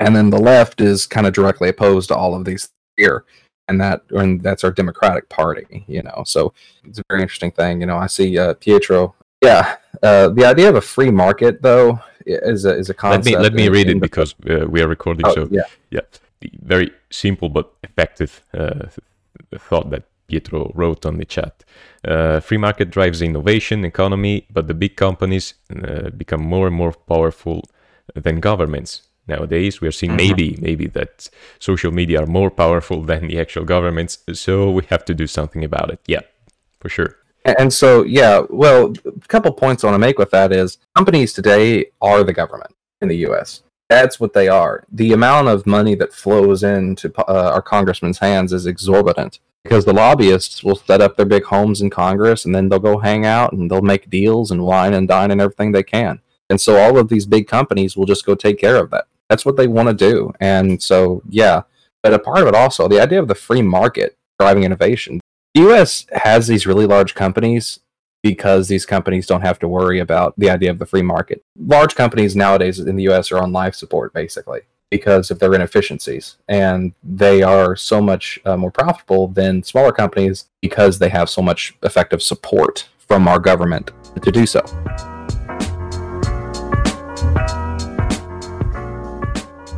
And 0.00 0.16
then 0.16 0.30
the 0.30 0.40
left 0.40 0.80
is 0.80 1.06
kind 1.06 1.28
of 1.28 1.32
directly 1.32 1.68
opposed 1.68 2.08
to 2.08 2.16
all 2.16 2.34
of 2.34 2.44
these 2.44 2.70
here, 2.96 3.24
and 3.68 3.80
that 3.80 4.02
and 4.10 4.42
that's 4.42 4.64
our 4.64 4.72
Democratic 4.72 5.28
Party. 5.28 5.84
You 5.86 6.02
know, 6.02 6.24
so 6.26 6.52
it's 6.84 6.98
a 6.98 7.04
very 7.08 7.22
interesting 7.22 7.52
thing. 7.52 7.80
You 7.80 7.86
know, 7.86 7.98
I 7.98 8.08
see 8.08 8.36
uh, 8.36 8.54
Pietro 8.54 9.14
yeah, 9.42 9.76
uh, 10.02 10.28
the 10.28 10.44
idea 10.44 10.68
of 10.68 10.76
a 10.76 10.80
free 10.80 11.10
market, 11.10 11.62
though, 11.62 11.98
is 12.26 12.64
a 12.64 12.74
is 12.76 12.90
a 12.90 12.94
concept. 12.94 13.26
let 13.26 13.32
concept. 13.32 13.36
me 13.36 13.42
let 13.42 13.54
me 13.54 13.66
in- 13.66 13.72
read 13.72 13.88
in 13.90 13.96
it 13.96 14.00
the- 14.00 14.08
because 14.08 14.34
uh, 14.48 14.66
we 14.68 14.80
are 14.82 14.88
recording. 14.88 15.26
Oh, 15.26 15.34
so 15.34 15.48
yeah, 15.50 15.62
yeah, 15.90 16.00
the 16.40 16.50
very 16.62 16.90
simple 17.10 17.48
but 17.48 17.72
effective 17.82 18.42
uh, 18.54 18.86
thought 19.58 19.90
that 19.90 20.02
Pietro 20.28 20.70
wrote 20.74 21.04
on 21.06 21.18
the 21.18 21.24
chat. 21.24 21.64
Uh, 22.04 22.40
free 22.40 22.58
market 22.58 22.90
drives 22.90 23.20
innovation 23.22 23.84
economy, 23.84 24.46
but 24.50 24.66
the 24.66 24.74
big 24.74 24.96
companies 24.96 25.54
uh, 25.70 26.10
become 26.16 26.42
more 26.42 26.66
and 26.66 26.76
more 26.76 26.92
powerful 26.92 27.62
than 28.14 28.40
governments. 28.40 29.02
Nowadays, 29.28 29.80
we 29.80 29.86
are 29.88 29.92
seeing 29.92 30.12
Mhm. 30.12 30.16
maybe 30.28 30.56
maybe 30.60 30.86
that 30.88 31.30
social 31.58 31.92
media 31.92 32.18
are 32.22 32.26
more 32.26 32.50
powerful 32.50 33.04
than 33.04 33.28
the 33.28 33.38
actual 33.40 33.64
governments. 33.64 34.18
So 34.32 34.70
we 34.70 34.82
have 34.90 35.04
to 35.04 35.14
do 35.14 35.26
something 35.26 35.64
about 35.64 35.90
it. 35.92 36.00
Yeah, 36.06 36.22
for 36.80 36.88
sure. 36.88 37.16
And 37.44 37.72
so 37.72 38.04
yeah, 38.04 38.42
well, 38.50 38.92
a 39.04 39.28
couple 39.28 39.52
points 39.52 39.82
I 39.82 39.88
want 39.88 39.94
to 39.94 40.06
make 40.06 40.18
with 40.18 40.30
that 40.30 40.52
is 40.52 40.78
companies 40.94 41.32
today 41.32 41.86
are 42.00 42.24
the 42.24 42.32
government 42.32 42.74
in 43.00 43.08
the 43.08 43.16
U.S. 43.18 43.62
That's 43.88 44.18
what 44.18 44.32
they 44.32 44.48
are. 44.48 44.84
The 44.90 45.12
amount 45.12 45.48
of 45.48 45.66
money 45.66 45.94
that 45.96 46.12
flows 46.12 46.62
into 46.62 47.12
uh, 47.28 47.50
our 47.52 47.62
congressmen's 47.62 48.18
hands 48.18 48.52
is 48.52 48.66
exorbitant 48.66 49.40
because 49.64 49.84
the 49.84 49.92
lobbyists 49.92 50.64
will 50.64 50.76
set 50.76 51.00
up 51.00 51.16
their 51.16 51.26
big 51.26 51.44
homes 51.44 51.82
in 51.82 51.90
Congress 51.90 52.44
and 52.44 52.54
then 52.54 52.68
they'll 52.68 52.78
go 52.78 52.98
hang 52.98 53.26
out 53.26 53.52
and 53.52 53.70
they'll 53.70 53.82
make 53.82 54.10
deals 54.10 54.50
and 54.50 54.64
wine 54.64 54.94
and 54.94 55.08
dine 55.08 55.30
and 55.30 55.40
everything 55.40 55.72
they 55.72 55.82
can. 55.82 56.20
And 56.50 56.60
so 56.60 56.76
all 56.76 56.98
of 56.98 57.08
these 57.08 57.26
big 57.26 57.46
companies 57.46 57.96
will 57.96 58.06
just 58.06 58.26
go 58.26 58.34
take 58.34 58.58
care 58.58 58.76
of 58.76 58.90
that. 58.90 59.06
That's 59.28 59.46
what 59.46 59.56
they 59.56 59.66
want 59.66 59.88
to 59.88 59.94
do. 59.94 60.32
And 60.40 60.82
so, 60.82 61.22
yeah. 61.28 61.62
But 62.02 62.14
a 62.14 62.18
part 62.18 62.42
of 62.42 62.48
it 62.48 62.54
also, 62.54 62.88
the 62.88 63.00
idea 63.00 63.20
of 63.20 63.28
the 63.28 63.34
free 63.34 63.62
market 63.62 64.16
driving 64.38 64.64
innovation. 64.64 65.20
The 65.54 65.68
US 65.68 66.06
has 66.12 66.46
these 66.46 66.66
really 66.66 66.86
large 66.86 67.14
companies 67.14 67.80
because 68.22 68.68
these 68.68 68.86
companies 68.86 69.26
don't 69.26 69.42
have 69.42 69.58
to 69.58 69.68
worry 69.68 69.98
about 69.98 70.32
the 70.38 70.48
idea 70.48 70.70
of 70.70 70.78
the 70.78 70.86
free 70.86 71.02
market. 71.02 71.44
Large 71.58 71.94
companies 71.94 72.34
nowadays 72.34 72.80
in 72.80 72.96
the 72.96 73.02
US 73.10 73.30
are 73.30 73.36
on 73.36 73.52
life 73.52 73.74
support, 73.74 74.14
basically, 74.14 74.60
because 74.90 75.30
of 75.30 75.40
their 75.40 75.52
inefficiencies. 75.52 76.38
And 76.48 76.94
they 77.04 77.42
are 77.42 77.76
so 77.76 78.00
much 78.00 78.40
uh, 78.46 78.56
more 78.56 78.70
profitable 78.70 79.28
than 79.28 79.62
smaller 79.62 79.92
companies 79.92 80.48
because 80.62 80.98
they 80.98 81.10
have 81.10 81.28
so 81.28 81.42
much 81.42 81.74
effective 81.82 82.22
support 82.22 82.88
from 82.96 83.28
our 83.28 83.38
government 83.38 83.90
to 84.22 84.32
do 84.32 84.46
so. 84.46 84.62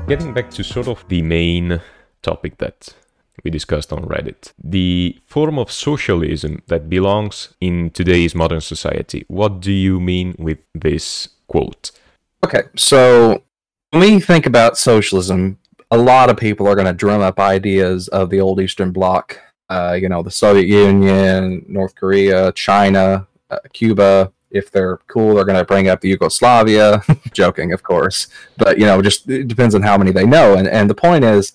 Getting 0.07 0.33
back 0.33 0.51
to 0.51 0.63
sort 0.63 0.87
of 0.87 1.05
the 1.09 1.23
main 1.23 1.81
topic 2.23 2.59
that 2.59 2.95
we 3.43 3.51
discussed 3.51 3.93
on 3.93 4.05
Reddit. 4.05 4.53
The 4.63 5.19
form 5.27 5.59
of 5.59 5.73
socialism 5.73 6.63
that 6.69 6.89
belongs 6.89 7.55
in 7.61 7.91
today's 7.91 8.35
modern 8.35 8.61
society. 8.61 9.25
What 9.29 9.61
do 9.61 9.73
you 9.73 10.01
mean 10.01 10.35
with 10.39 10.59
this 10.75 11.29
quote? 11.49 11.91
Okay, 12.45 12.63
so 12.77 13.43
when 13.91 14.03
we 14.03 14.21
think 14.21 14.47
about 14.47 14.79
socialism, 14.79 15.59
a 15.91 15.99
lot 15.99 16.31
of 16.31 16.37
people 16.37 16.67
are 16.67 16.75
going 16.75 16.87
to 16.87 16.93
drum 16.93 17.21
up 17.21 17.41
ideas 17.41 18.09
of 18.09 18.31
the 18.31 18.41
old 18.41 18.61
Eastern 18.61 18.93
Bloc, 18.93 19.39
uh, 19.69 19.97
you 20.01 20.09
know, 20.09 20.23
the 20.23 20.31
Soviet 20.31 20.67
Union, 20.67 21.65
North 21.69 21.95
Korea, 21.95 22.53
China, 22.53 23.27
uh, 23.51 23.59
Cuba. 23.73 24.33
If 24.51 24.71
they're 24.71 24.99
cool, 25.09 25.35
they're 25.35 25.45
going 25.45 25.59
to 25.59 25.65
bring 25.65 25.89
up 25.89 26.01
the 26.01 26.09
Yugoslavia. 26.09 27.03
Joking, 27.33 27.73
of 27.73 27.83
course, 27.83 28.29
but 28.57 28.79
you 28.79 28.87
know, 28.87 29.03
just 29.03 29.29
it 29.29 29.49
depends 29.49 29.75
on 29.75 29.83
how 29.83 29.99
many 29.99 30.13
they 30.13 30.27
know. 30.27 30.55
And 30.55 30.69
and 30.69 30.89
the 30.89 30.95
point 30.95 31.25
is 31.25 31.53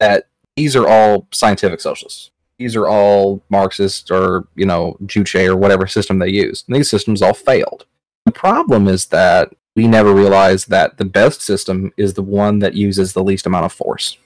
that 0.00 0.26
these 0.56 0.76
are 0.76 0.86
all 0.86 1.26
scientific 1.32 1.80
socialists. 1.80 2.30
These 2.58 2.76
are 2.76 2.86
all 2.86 3.42
Marxist 3.48 4.10
or, 4.10 4.46
you 4.54 4.66
know, 4.66 4.96
Juche 5.06 5.46
or 5.48 5.56
whatever 5.56 5.86
system 5.86 6.18
they 6.18 6.28
use. 6.28 6.64
And 6.66 6.76
these 6.76 6.90
systems 6.90 7.22
all 7.22 7.34
failed. 7.34 7.86
The 8.26 8.32
problem 8.32 8.86
is 8.86 9.06
that 9.06 9.52
we 9.74 9.88
never 9.88 10.14
realized 10.14 10.68
that 10.68 10.98
the 10.98 11.04
best 11.04 11.40
system 11.40 11.92
is 11.96 12.14
the 12.14 12.22
one 12.22 12.58
that 12.60 12.74
uses 12.74 13.12
the 13.12 13.24
least 13.24 13.46
amount 13.46 13.64
of 13.64 13.72
force. 13.72 14.18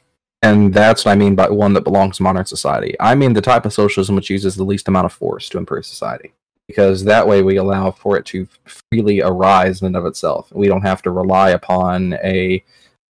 And 0.42 0.74
that's 0.74 1.04
what 1.04 1.12
I 1.12 1.16
mean 1.16 1.34
by 1.34 1.48
one 1.48 1.72
that 1.74 1.84
belongs 1.84 2.18
to 2.18 2.22
modern 2.22 2.44
society. 2.44 2.94
I 3.00 3.14
mean 3.14 3.32
the 3.32 3.40
type 3.40 3.64
of 3.64 3.72
socialism 3.72 4.16
which 4.16 4.30
uses 4.30 4.54
the 4.54 4.64
least 4.64 4.88
amount 4.88 5.06
of 5.06 5.12
force 5.12 5.48
to 5.50 5.58
improve 5.58 5.86
society. 5.86 6.32
Because 6.66 7.04
that 7.04 7.26
way 7.26 7.42
we 7.42 7.56
allow 7.56 7.92
for 7.92 8.16
it 8.18 8.26
to 8.26 8.48
freely 8.64 9.22
arise 9.22 9.80
in 9.80 9.86
and 9.86 9.96
of 9.96 10.04
itself. 10.04 10.52
We 10.52 10.66
don't 10.66 10.82
have 10.82 11.00
to 11.02 11.12
rely 11.12 11.50
upon 11.50 12.14
a 12.14 12.62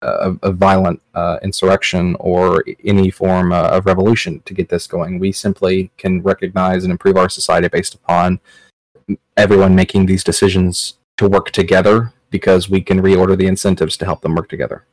a, 0.02 0.34
a 0.42 0.52
violent 0.52 1.00
uh, 1.14 1.38
insurrection 1.42 2.16
or 2.20 2.64
any 2.84 3.10
form 3.10 3.52
uh, 3.52 3.68
of 3.68 3.86
revolution 3.86 4.40
to 4.44 4.54
get 4.54 4.68
this 4.68 4.86
going. 4.86 5.18
We 5.18 5.32
simply 5.32 5.90
can 5.96 6.22
recognize 6.22 6.84
and 6.84 6.90
improve 6.90 7.16
our 7.16 7.28
society 7.28 7.68
based 7.68 7.94
upon 7.94 8.40
everyone 9.36 9.74
making 9.74 10.06
these 10.06 10.24
decisions 10.24 10.94
to 11.16 11.28
work 11.28 11.50
together 11.50 12.12
because 12.30 12.68
we 12.68 12.80
can 12.80 13.00
reorder 13.00 13.36
the 13.38 13.46
incentives 13.46 13.96
to 13.96 14.04
help 14.04 14.20
them 14.20 14.34
work 14.34 14.48
together. 14.48 14.84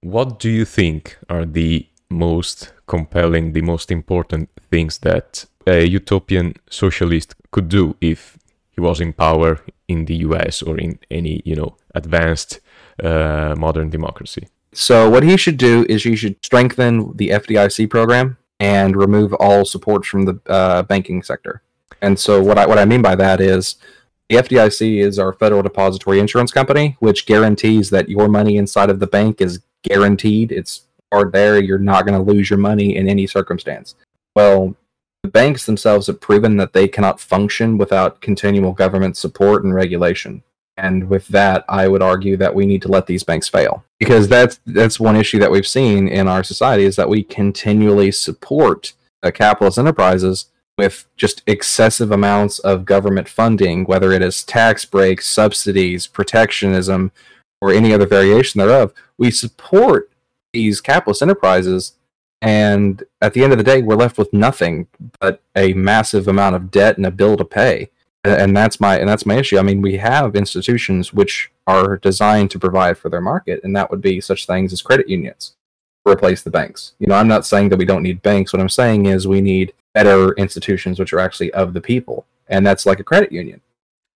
What 0.00 0.38
do 0.38 0.50
you 0.50 0.64
think 0.64 1.16
are 1.30 1.46
the 1.46 1.86
most 2.10 2.72
compelling, 2.86 3.52
the 3.52 3.62
most 3.62 3.90
important 3.90 4.50
things 4.70 4.98
that 4.98 5.46
a 5.66 5.86
utopian 5.86 6.54
socialist 6.68 7.34
could 7.50 7.68
do 7.68 7.96
if 8.00 8.38
he 8.70 8.80
was 8.80 9.00
in 9.00 9.12
power 9.12 9.60
in 9.88 10.04
the 10.04 10.16
US 10.16 10.62
or 10.62 10.78
in 10.78 10.98
any, 11.10 11.40
you 11.44 11.56
know, 11.56 11.76
advanced 11.94 12.60
uh, 13.02 13.54
modern 13.58 13.90
democracy. 13.90 14.48
So 14.72 15.08
what 15.08 15.22
he 15.22 15.36
should 15.36 15.56
do 15.56 15.86
is 15.88 16.02
he 16.02 16.16
should 16.16 16.36
strengthen 16.44 17.16
the 17.16 17.30
FDIC 17.30 17.88
program 17.90 18.36
and 18.60 18.96
remove 18.96 19.32
all 19.34 19.64
support 19.64 20.04
from 20.04 20.24
the 20.24 20.40
uh, 20.46 20.82
banking 20.82 21.22
sector. 21.22 21.62
And 22.02 22.18
so 22.18 22.42
what 22.42 22.58
I 22.58 22.66
what 22.66 22.78
I 22.78 22.84
mean 22.84 23.02
by 23.02 23.14
that 23.16 23.40
is 23.40 23.76
the 24.28 24.36
FDIC 24.36 25.00
is 25.00 25.18
our 25.18 25.32
Federal 25.32 25.62
Depository 25.62 26.18
Insurance 26.18 26.50
Company, 26.50 26.96
which 27.00 27.26
guarantees 27.26 27.90
that 27.90 28.08
your 28.08 28.28
money 28.28 28.56
inside 28.56 28.90
of 28.90 28.98
the 28.98 29.06
bank 29.06 29.40
is 29.40 29.60
guaranteed. 29.82 30.50
It's 30.50 30.82
hard 31.12 31.32
there. 31.32 31.60
You're 31.60 31.78
not 31.78 32.06
going 32.06 32.18
to 32.18 32.32
lose 32.32 32.50
your 32.50 32.58
money 32.58 32.96
in 32.96 33.08
any 33.08 33.26
circumstance. 33.26 33.94
Well, 34.34 34.74
the 35.22 35.28
banks 35.28 35.66
themselves 35.66 36.06
have 36.08 36.20
proven 36.20 36.56
that 36.56 36.72
they 36.72 36.88
cannot 36.88 37.20
function 37.20 37.78
without 37.78 38.20
continual 38.20 38.72
government 38.72 39.16
support 39.16 39.64
and 39.64 39.74
regulation. 39.74 40.42
And 40.76 41.08
with 41.08 41.28
that, 41.28 41.64
I 41.68 41.86
would 41.86 42.02
argue 42.02 42.36
that 42.38 42.54
we 42.54 42.66
need 42.66 42.82
to 42.82 42.88
let 42.88 43.06
these 43.06 43.22
banks 43.22 43.48
fail 43.48 43.84
because 44.00 44.26
that's 44.26 44.58
that's 44.66 44.98
one 44.98 45.16
issue 45.16 45.38
that 45.38 45.50
we've 45.50 45.66
seen 45.66 46.08
in 46.08 46.26
our 46.26 46.42
society 46.42 46.84
is 46.84 46.96
that 46.96 47.08
we 47.08 47.22
continually 47.22 48.10
support 48.10 48.92
uh, 49.22 49.30
capitalist 49.30 49.78
enterprises 49.78 50.46
with 50.76 51.06
just 51.16 51.42
excessive 51.46 52.10
amounts 52.10 52.58
of 52.58 52.84
government 52.84 53.28
funding, 53.28 53.84
whether 53.84 54.10
it 54.12 54.22
is 54.22 54.42
tax 54.42 54.84
breaks, 54.84 55.28
subsidies, 55.28 56.08
protectionism, 56.08 57.12
or 57.60 57.70
any 57.70 57.94
other 57.94 58.06
variation 58.06 58.58
thereof. 58.58 58.92
We 59.16 59.30
support 59.30 60.10
these 60.52 60.80
capitalist 60.80 61.22
enterprises, 61.22 61.92
and 62.42 63.04
at 63.20 63.34
the 63.34 63.44
end 63.44 63.52
of 63.52 63.58
the 63.58 63.64
day, 63.64 63.82
we're 63.82 63.94
left 63.94 64.18
with 64.18 64.32
nothing 64.32 64.88
but 65.20 65.40
a 65.54 65.72
massive 65.74 66.26
amount 66.26 66.56
of 66.56 66.72
debt 66.72 66.96
and 66.96 67.06
a 67.06 67.12
bill 67.12 67.36
to 67.36 67.44
pay 67.44 67.90
and 68.24 68.56
that's 68.56 68.80
my 68.80 68.98
and 68.98 69.08
that's 69.08 69.26
my 69.26 69.36
issue. 69.36 69.58
I 69.58 69.62
mean, 69.62 69.82
we 69.82 69.98
have 69.98 70.34
institutions 70.34 71.12
which 71.12 71.50
are 71.66 71.98
designed 71.98 72.50
to 72.52 72.58
provide 72.58 72.98
for 72.98 73.08
their 73.08 73.20
market, 73.20 73.60
and 73.62 73.76
that 73.76 73.90
would 73.90 74.00
be 74.00 74.20
such 74.20 74.46
things 74.46 74.72
as 74.72 74.82
credit 74.82 75.08
unions 75.08 75.54
replace 76.06 76.42
the 76.42 76.50
banks. 76.50 76.92
You 76.98 77.06
know, 77.06 77.14
I'm 77.14 77.28
not 77.28 77.46
saying 77.46 77.70
that 77.70 77.78
we 77.78 77.86
don't 77.86 78.02
need 78.02 78.22
banks. 78.22 78.52
What 78.52 78.60
I'm 78.60 78.68
saying 78.68 79.06
is 79.06 79.26
we 79.26 79.40
need 79.40 79.72
better 79.94 80.32
institutions 80.32 80.98
which 80.98 81.12
are 81.12 81.20
actually 81.20 81.52
of 81.52 81.72
the 81.72 81.80
people, 81.80 82.26
and 82.48 82.66
that's 82.66 82.86
like 82.86 83.00
a 83.00 83.04
credit 83.04 83.32
union. 83.32 83.60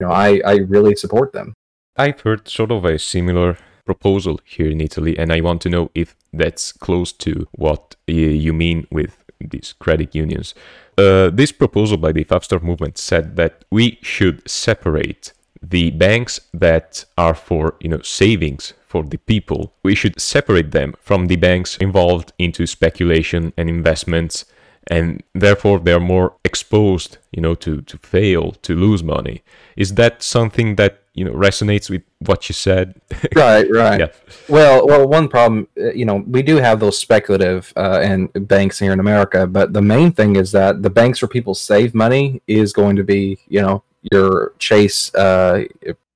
You 0.01 0.07
know, 0.07 0.13
I 0.13 0.41
I 0.45 0.55
really 0.57 0.97
support 0.97 1.33
them. 1.33 1.55
I've 1.97 2.21
heard 2.21 2.49
sort 2.49 2.71
of 2.71 2.85
a 2.85 2.99
similar 2.99 3.59
proposal 3.85 4.41
here 4.45 4.71
in 4.71 4.81
Italy, 4.81 5.19
and 5.19 5.33
I 5.33 5.41
want 5.41 5.61
to 5.63 5.71
know 5.71 5.91
if 5.95 6.15
that's 6.33 6.73
close 6.73 7.13
to 7.13 7.49
what 7.53 7.97
you 8.07 8.53
mean 8.53 8.87
with 8.91 9.25
these 9.41 9.75
credit 9.79 10.15
unions. 10.15 10.55
Uh, 10.97 11.31
this 11.31 11.53
proposal 11.53 11.97
by 11.97 12.13
the 12.13 12.25
Five 12.25 12.45
Star 12.45 12.61
Movement 12.61 12.99
said 12.99 13.37
that 13.37 13.65
we 13.71 13.99
should 14.03 14.49
separate 14.49 15.33
the 15.63 15.91
banks 15.91 16.41
that 16.55 17.05
are 17.17 17.35
for 17.35 17.77
you 17.81 17.89
know 17.89 18.01
savings 18.03 18.75
for 18.87 19.03
the 19.03 19.19
people. 19.19 19.73
We 19.83 19.95
should 19.95 20.21
separate 20.21 20.71
them 20.73 20.95
from 21.01 21.27
the 21.27 21.37
banks 21.37 21.77
involved 21.77 22.33
into 22.39 22.67
speculation 22.67 23.53
and 23.57 23.69
investments 23.69 24.45
and 24.89 25.23
therefore 25.35 25.79
they're 25.79 26.01
more 26.01 26.35
exposed 26.45 27.19
you 27.33 27.43
know 27.43 27.55
to 27.55 27.83
to 27.83 27.99
fail 27.99 28.53
to 28.63 28.75
lose 28.75 29.03
money 29.05 29.43
is 29.77 29.95
that 29.95 30.23
something 30.23 30.77
that 30.77 31.03
you 31.19 31.25
know 31.25 31.33
resonates 31.33 31.91
with 31.91 32.03
what 32.21 32.49
you 32.49 32.53
said 32.53 33.01
right 33.35 33.67
right 33.71 34.01
yeah. 34.01 34.09
well 34.49 34.87
well 34.87 35.07
one 35.09 35.29
problem 35.29 35.67
uh, 35.81 35.93
you 35.93 36.05
know 36.05 36.17
we 36.27 36.43
do 36.43 36.57
have 36.57 36.81
those 36.81 36.99
speculative 36.99 37.73
uh, 37.77 38.01
and 38.03 38.31
banks 38.49 38.79
here 38.79 38.93
in 38.93 39.01
america 39.01 39.47
but 39.47 39.73
the 39.73 39.83
main 39.83 40.11
thing 40.13 40.37
is 40.37 40.53
that 40.53 40.83
the 40.83 40.91
banks 40.91 41.21
where 41.21 41.29
people 41.29 41.55
save 41.55 41.95
money 41.95 42.41
is 42.47 42.73
going 42.73 42.97
to 42.97 43.05
be 43.05 43.39
you 43.49 43.61
know 43.61 43.83
your 44.13 44.53
chase 44.59 45.15
uh 45.15 45.65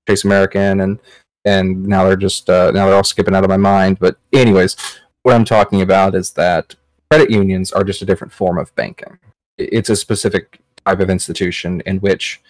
chase 0.06 0.24
american 0.24 0.80
and 0.80 0.98
and 1.44 1.84
now 1.84 2.04
they're 2.04 2.24
just 2.28 2.48
uh, 2.48 2.70
now 2.70 2.86
they're 2.86 2.94
all 2.94 3.02
skipping 3.02 3.34
out 3.34 3.44
of 3.44 3.50
my 3.50 3.56
mind 3.56 3.98
but 3.98 4.16
anyways 4.32 4.76
what 5.22 5.34
i'm 5.34 5.44
talking 5.44 5.82
about 5.82 6.14
is 6.14 6.32
that 6.32 6.76
credit 7.12 7.30
unions 7.30 7.72
are 7.72 7.84
just 7.84 8.00
a 8.00 8.06
different 8.06 8.32
form 8.32 8.56
of 8.56 8.74
banking. 8.74 9.18
It's 9.58 9.90
a 9.90 9.96
specific 9.96 10.60
type 10.86 10.98
of 10.98 11.10
institution 11.10 11.82
in 11.84 11.98
which 11.98 12.40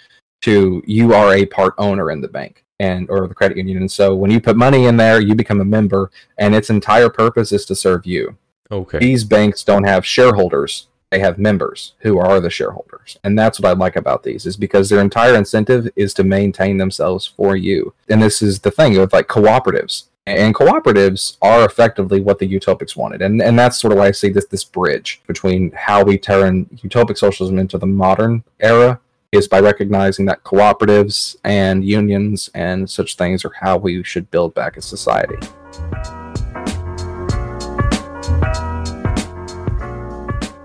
to 0.42 0.82
you 0.86 1.14
are 1.14 1.34
a 1.34 1.46
part 1.46 1.74
owner 1.78 2.10
in 2.10 2.20
the 2.20 2.28
bank 2.28 2.64
and 2.78 3.08
or 3.08 3.26
the 3.26 3.34
credit 3.34 3.56
union. 3.56 3.78
And 3.78 3.90
so 3.90 4.14
when 4.14 4.30
you 4.30 4.40
put 4.40 4.56
money 4.56 4.86
in 4.86 4.96
there, 4.96 5.20
you 5.20 5.34
become 5.34 5.60
a 5.60 5.64
member 5.64 6.10
and 6.38 6.54
its 6.54 6.70
entire 6.70 7.08
purpose 7.08 7.52
is 7.52 7.64
to 7.66 7.74
serve 7.74 8.06
you. 8.06 8.36
Okay. 8.70 8.98
These 8.98 9.24
banks 9.24 9.64
don't 9.64 9.84
have 9.84 10.04
shareholders. 10.04 10.88
They 11.10 11.20
have 11.20 11.38
members 11.38 11.92
who 11.98 12.18
are 12.18 12.40
the 12.40 12.48
shareholders. 12.50 13.18
And 13.22 13.38
that's 13.38 13.60
what 13.60 13.68
I 13.68 13.72
like 13.72 13.96
about 13.96 14.22
these 14.22 14.46
is 14.46 14.56
because 14.56 14.88
their 14.88 15.00
entire 15.00 15.34
incentive 15.34 15.88
is 15.94 16.14
to 16.14 16.24
maintain 16.24 16.78
themselves 16.78 17.26
for 17.26 17.54
you. 17.54 17.92
And 18.08 18.22
this 18.22 18.40
is 18.40 18.60
the 18.60 18.70
thing 18.70 18.98
with 18.98 19.12
like 19.12 19.28
cooperatives 19.28 20.04
and 20.26 20.54
cooperatives 20.54 21.36
are 21.42 21.64
effectively 21.64 22.20
what 22.20 22.38
the 22.38 22.48
utopics 22.48 22.94
wanted 22.94 23.20
and 23.22 23.42
and 23.42 23.58
that's 23.58 23.80
sort 23.80 23.92
of 23.92 23.98
why 23.98 24.06
i 24.06 24.10
see 24.12 24.28
this 24.28 24.46
this 24.46 24.64
bridge 24.64 25.20
between 25.26 25.72
how 25.72 26.04
we 26.04 26.16
turn 26.16 26.64
utopic 26.76 27.18
socialism 27.18 27.58
into 27.58 27.76
the 27.76 27.86
modern 27.86 28.44
era 28.60 29.00
is 29.32 29.48
by 29.48 29.60
recognizing 29.60 30.26
that 30.26 30.44
cooperatives 30.44 31.36
and 31.42 31.84
unions 31.84 32.50
and 32.54 32.88
such 32.88 33.16
things 33.16 33.44
are 33.44 33.52
how 33.60 33.76
we 33.76 34.02
should 34.04 34.30
build 34.30 34.54
back 34.54 34.76
a 34.76 34.82
society 34.82 35.36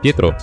pietro 0.03 0.35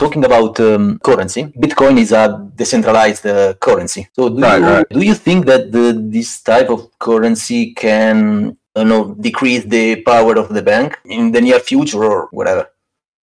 talking 0.00 0.24
about 0.24 0.58
um, 0.60 0.98
currency, 1.00 1.42
Bitcoin 1.64 1.98
is 1.98 2.12
a 2.12 2.50
decentralized 2.56 3.26
uh, 3.26 3.52
currency. 3.60 4.08
So, 4.16 4.30
do, 4.30 4.40
right, 4.40 4.58
you, 4.58 4.66
right. 4.66 4.88
do 4.88 5.02
you 5.02 5.14
think 5.14 5.44
that 5.44 5.70
the, 5.70 5.92
this 6.16 6.40
type 6.40 6.70
of 6.70 6.88
currency 6.98 7.74
can, 7.74 8.56
you 8.76 8.84
know, 8.84 9.14
decrease 9.14 9.64
the 9.64 10.00
power 10.02 10.38
of 10.38 10.48
the 10.48 10.62
bank 10.62 10.98
in 11.04 11.32
the 11.32 11.40
near 11.42 11.60
future 11.60 12.02
or 12.02 12.28
whatever? 12.32 12.70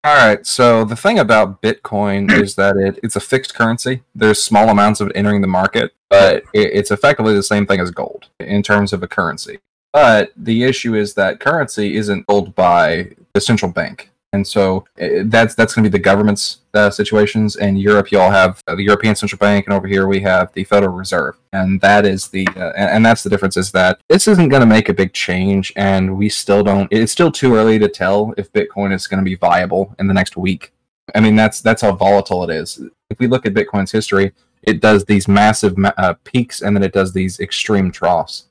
All 0.07 0.15
right. 0.15 0.47
So 0.47 0.85
the 0.85 0.95
thing 0.95 1.19
about 1.19 1.61
Bitcoin 1.61 2.31
is 2.41 2.55
that 2.55 2.77
it, 2.77 3.01
it's 3.03 3.17
a 3.17 3.21
fixed 3.21 3.57
currency. 3.57 4.05
There's 4.15 4.41
small 4.41 4.69
amounts 4.69 5.01
of 5.01 5.09
it 5.09 5.17
entering 5.17 5.41
the 5.41 5.49
market, 5.49 5.93
but 6.09 6.45
it, 6.55 6.71
it's 6.75 6.93
effectively 6.93 7.35
the 7.35 7.43
same 7.43 7.67
thing 7.67 7.81
as 7.81 7.91
gold 7.91 8.29
in 8.39 8.63
terms 8.63 8.93
of 8.93 9.03
a 9.03 9.09
currency. 9.09 9.59
But 9.93 10.31
the 10.37 10.63
issue 10.63 10.95
is 10.95 11.15
that 11.15 11.41
currency 11.41 11.97
isn't 11.97 12.25
held 12.29 12.55
by 12.55 13.17
the 13.33 13.41
central 13.41 13.73
bank. 13.73 14.11
And 14.37 14.47
so 14.47 14.85
uh, 15.01 15.25
that's 15.25 15.55
that's 15.55 15.75
going 15.75 15.85
to 15.85 15.91
be 15.91 15.99
the 15.99 16.03
government's 16.03 16.59
uh, 16.75 16.91
situations. 16.91 17.57
In 17.57 17.77
Europe, 17.77 18.13
you 18.13 18.21
all 18.21 18.31
have 18.31 18.61
uh, 18.67 18.75
the 18.75 18.85
European 18.85 19.17
Central 19.17 19.39
Bank, 19.39 19.67
and 19.67 19.75
over 19.75 19.87
here 19.87 20.07
we 20.07 20.21
have 20.21 20.53
the 20.53 20.65
Federal 20.65 20.95
Reserve, 20.95 21.37
and 21.55 21.81
that 21.81 22.05
is 22.05 22.29
the 22.29 22.47
uh, 22.55 22.73
and, 22.77 22.91
and, 22.91 23.07
that's 23.07 23.23
the 23.23 23.31
difference. 23.31 23.57
Is 23.57 23.73
that 23.73 23.99
this 24.09 24.29
isn't 24.29 24.51
going 24.51 24.61
to 24.61 24.67
make 24.67 24.91
a 24.91 24.95
big 24.95 25.15
change, 25.15 25.73
and 25.75 26.17
we 26.19 26.29
still 26.29 26.63
don't. 26.63 26.87
It's 26.93 27.13
still 27.13 27.33
too 27.33 27.57
early 27.57 27.79
to 27.79 27.89
tell 27.89 28.35
if 28.37 28.53
Bitcoin 28.53 28.93
is 28.93 29.07
going 29.07 29.25
to 29.25 29.25
be 29.25 29.37
viable 29.37 29.95
in 29.99 30.07
the 30.07 30.15
next 30.15 30.37
week. 30.37 30.73
I 31.15 31.21
mean, 31.21 31.35
that's 31.35 31.63
that's 31.63 31.81
how 31.81 31.93
volatile 31.93 32.45
it 32.45 32.51
is. 32.51 32.79
If 33.09 33.19
we 33.19 33.27
look 33.27 33.47
at 33.47 33.55
Bitcoin's 33.55 33.93
history, 33.93 34.33
it 34.63 34.81
does 34.81 35.07
these 35.07 35.27
massive 35.29 35.75
uh, 35.97 36.15
peaks, 36.25 36.61
and 36.61 36.77
then 36.77 36.83
it 36.83 36.93
does 36.93 37.15
these 37.15 37.41
extreme 37.41 37.91
troughs 37.91 38.46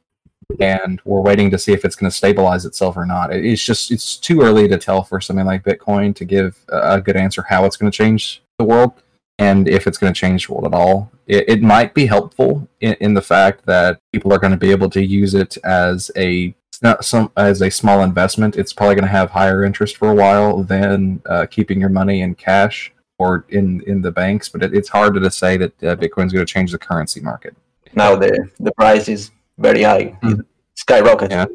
and 0.59 1.01
we're 1.05 1.21
waiting 1.21 1.49
to 1.51 1.57
see 1.57 1.73
if 1.73 1.85
it's 1.85 1.95
going 1.95 2.09
to 2.09 2.15
stabilize 2.15 2.65
itself 2.65 2.97
or 2.97 3.05
not. 3.05 3.33
It's 3.33 3.63
just 3.63 3.91
it's 3.91 4.17
too 4.17 4.41
early 4.41 4.67
to 4.67 4.77
tell 4.77 5.03
for 5.03 5.19
something 5.21 5.45
like 5.45 5.63
Bitcoin 5.63 6.15
to 6.15 6.25
give 6.25 6.63
a 6.69 7.01
good 7.01 7.15
answer 7.15 7.43
how 7.47 7.65
it's 7.65 7.77
going 7.77 7.91
to 7.91 7.97
change 7.97 8.41
the 8.57 8.65
world 8.65 8.93
and 9.37 9.67
if 9.67 9.87
it's 9.87 9.97
going 9.97 10.13
to 10.13 10.19
change 10.19 10.47
the 10.47 10.53
world 10.53 10.65
at 10.65 10.77
all. 10.77 11.11
It, 11.27 11.49
it 11.49 11.61
might 11.61 11.93
be 11.93 12.05
helpful 12.05 12.67
in, 12.81 12.93
in, 12.99 13.13
the 13.13 13.21
fact 13.21 13.65
that 13.65 13.99
people 14.13 14.31
are 14.31 14.37
going 14.37 14.51
to 14.51 14.57
be 14.57 14.71
able 14.71 14.89
to 14.91 15.03
use 15.03 15.33
it 15.33 15.57
as 15.63 16.11
a 16.15 16.55
some 17.01 17.31
as 17.37 17.61
a 17.61 17.71
small 17.71 18.01
investment. 18.01 18.55
It's 18.57 18.73
probably 18.73 18.95
going 18.95 19.05
to 19.05 19.11
have 19.11 19.31
higher 19.31 19.63
interest 19.63 19.97
for 19.97 20.11
a 20.11 20.15
while 20.15 20.63
than 20.63 21.21
uh, 21.25 21.45
keeping 21.47 21.79
your 21.79 21.89
money 21.89 22.21
in 22.21 22.35
cash 22.35 22.93
or 23.17 23.45
in 23.49 23.81
in 23.81 24.01
the 24.01 24.11
banks. 24.11 24.49
But 24.49 24.63
it, 24.63 24.75
it's 24.75 24.89
hard 24.89 25.15
to 25.15 25.31
say 25.31 25.57
that 25.57 25.83
uh, 25.83 25.95
Bitcoin's 25.95 26.33
going 26.33 26.45
to 26.45 26.53
change 26.53 26.71
the 26.71 26.77
currency 26.77 27.21
market. 27.21 27.55
Now 27.93 28.15
the 28.15 28.49
the 28.59 28.73
price 28.73 29.07
is 29.07 29.31
very 29.57 29.83
high, 29.83 30.17
mm. 30.23 30.41
skyrocket. 30.75 31.31
Yeah. 31.31 31.45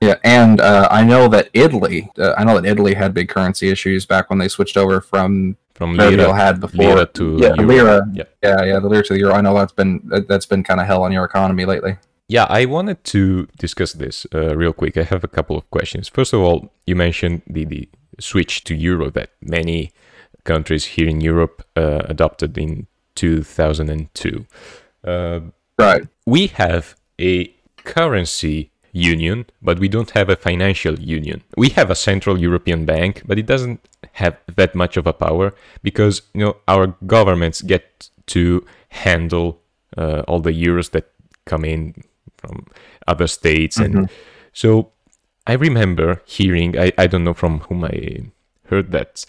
Yeah, 0.00 0.16
and 0.22 0.60
uh, 0.60 0.86
I 0.90 1.02
know 1.02 1.28
that 1.28 1.48
Italy, 1.54 2.10
uh, 2.18 2.34
I 2.36 2.44
know 2.44 2.60
that 2.60 2.68
Italy 2.68 2.92
had 2.92 3.14
big 3.14 3.30
currency 3.30 3.70
issues 3.70 4.04
back 4.04 4.28
when 4.28 4.38
they 4.38 4.48
switched 4.48 4.76
over 4.76 5.00
from 5.00 5.56
from 5.74 5.96
lira 5.96 6.34
had 6.34 6.60
before 6.60 6.84
lira 6.84 7.06
to 7.06 7.38
yeah, 7.40 7.54
euro. 7.54 7.66
lira. 7.66 8.10
Yeah. 8.12 8.24
yeah, 8.42 8.64
yeah, 8.64 8.78
the 8.80 8.88
lira 8.88 9.02
to 9.04 9.14
the 9.14 9.18
euro. 9.18 9.34
I 9.34 9.40
know 9.40 9.54
that's 9.54 9.72
been 9.72 10.02
that's 10.28 10.46
been 10.46 10.62
kind 10.62 10.80
of 10.80 10.86
hell 10.86 11.04
on 11.04 11.12
your 11.12 11.24
economy 11.24 11.64
lately. 11.64 11.96
Yeah, 12.28 12.46
I 12.48 12.64
wanted 12.66 13.02
to 13.04 13.46
discuss 13.58 13.92
this 13.92 14.26
uh, 14.34 14.56
real 14.56 14.72
quick. 14.72 14.96
I 14.96 15.04
have 15.04 15.24
a 15.24 15.28
couple 15.28 15.56
of 15.56 15.70
questions. 15.70 16.08
First 16.08 16.32
of 16.32 16.40
all, 16.40 16.72
you 16.86 16.96
mentioned 16.96 17.42
the 17.46 17.64
the 17.64 17.88
switch 18.20 18.64
to 18.64 18.74
euro 18.74 19.10
that 19.10 19.30
many 19.40 19.92
countries 20.44 20.84
here 20.84 21.08
in 21.08 21.20
Europe 21.20 21.64
uh, 21.76 22.02
adopted 22.04 22.56
in 22.58 22.86
2002. 23.14 24.46
Uh, 25.02 25.40
right. 25.78 26.06
We 26.26 26.48
have 26.48 26.94
a 27.20 27.52
currency 27.78 28.70
union, 28.92 29.44
but 29.60 29.78
we 29.78 29.88
don't 29.88 30.10
have 30.10 30.28
a 30.30 30.36
financial 30.36 30.98
union. 30.98 31.42
We 31.56 31.70
have 31.70 31.90
a 31.90 31.94
central 31.94 32.38
European 32.38 32.84
bank, 32.86 33.22
but 33.26 33.38
it 33.38 33.46
doesn't 33.46 33.80
have 34.12 34.38
that 34.54 34.74
much 34.74 34.96
of 34.96 35.06
a 35.06 35.12
power 35.12 35.52
because 35.82 36.22
you 36.32 36.40
know 36.40 36.56
our 36.68 36.94
governments 37.06 37.60
get 37.60 38.08
to 38.26 38.64
handle 38.88 39.60
uh, 39.96 40.22
all 40.28 40.40
the 40.40 40.52
euros 40.52 40.90
that 40.92 41.10
come 41.44 41.64
in 41.64 41.94
from 42.36 42.66
other 43.06 43.26
states, 43.26 43.78
mm-hmm. 43.78 43.98
and 43.98 44.10
so 44.52 44.92
I 45.46 45.54
remember 45.54 46.22
hearing 46.24 46.78
I, 46.78 46.92
I 46.96 47.06
don't 47.06 47.24
know 47.24 47.34
from 47.34 47.60
whom 47.60 47.84
I 47.84 48.30
heard 48.68 48.92
that 48.92 49.24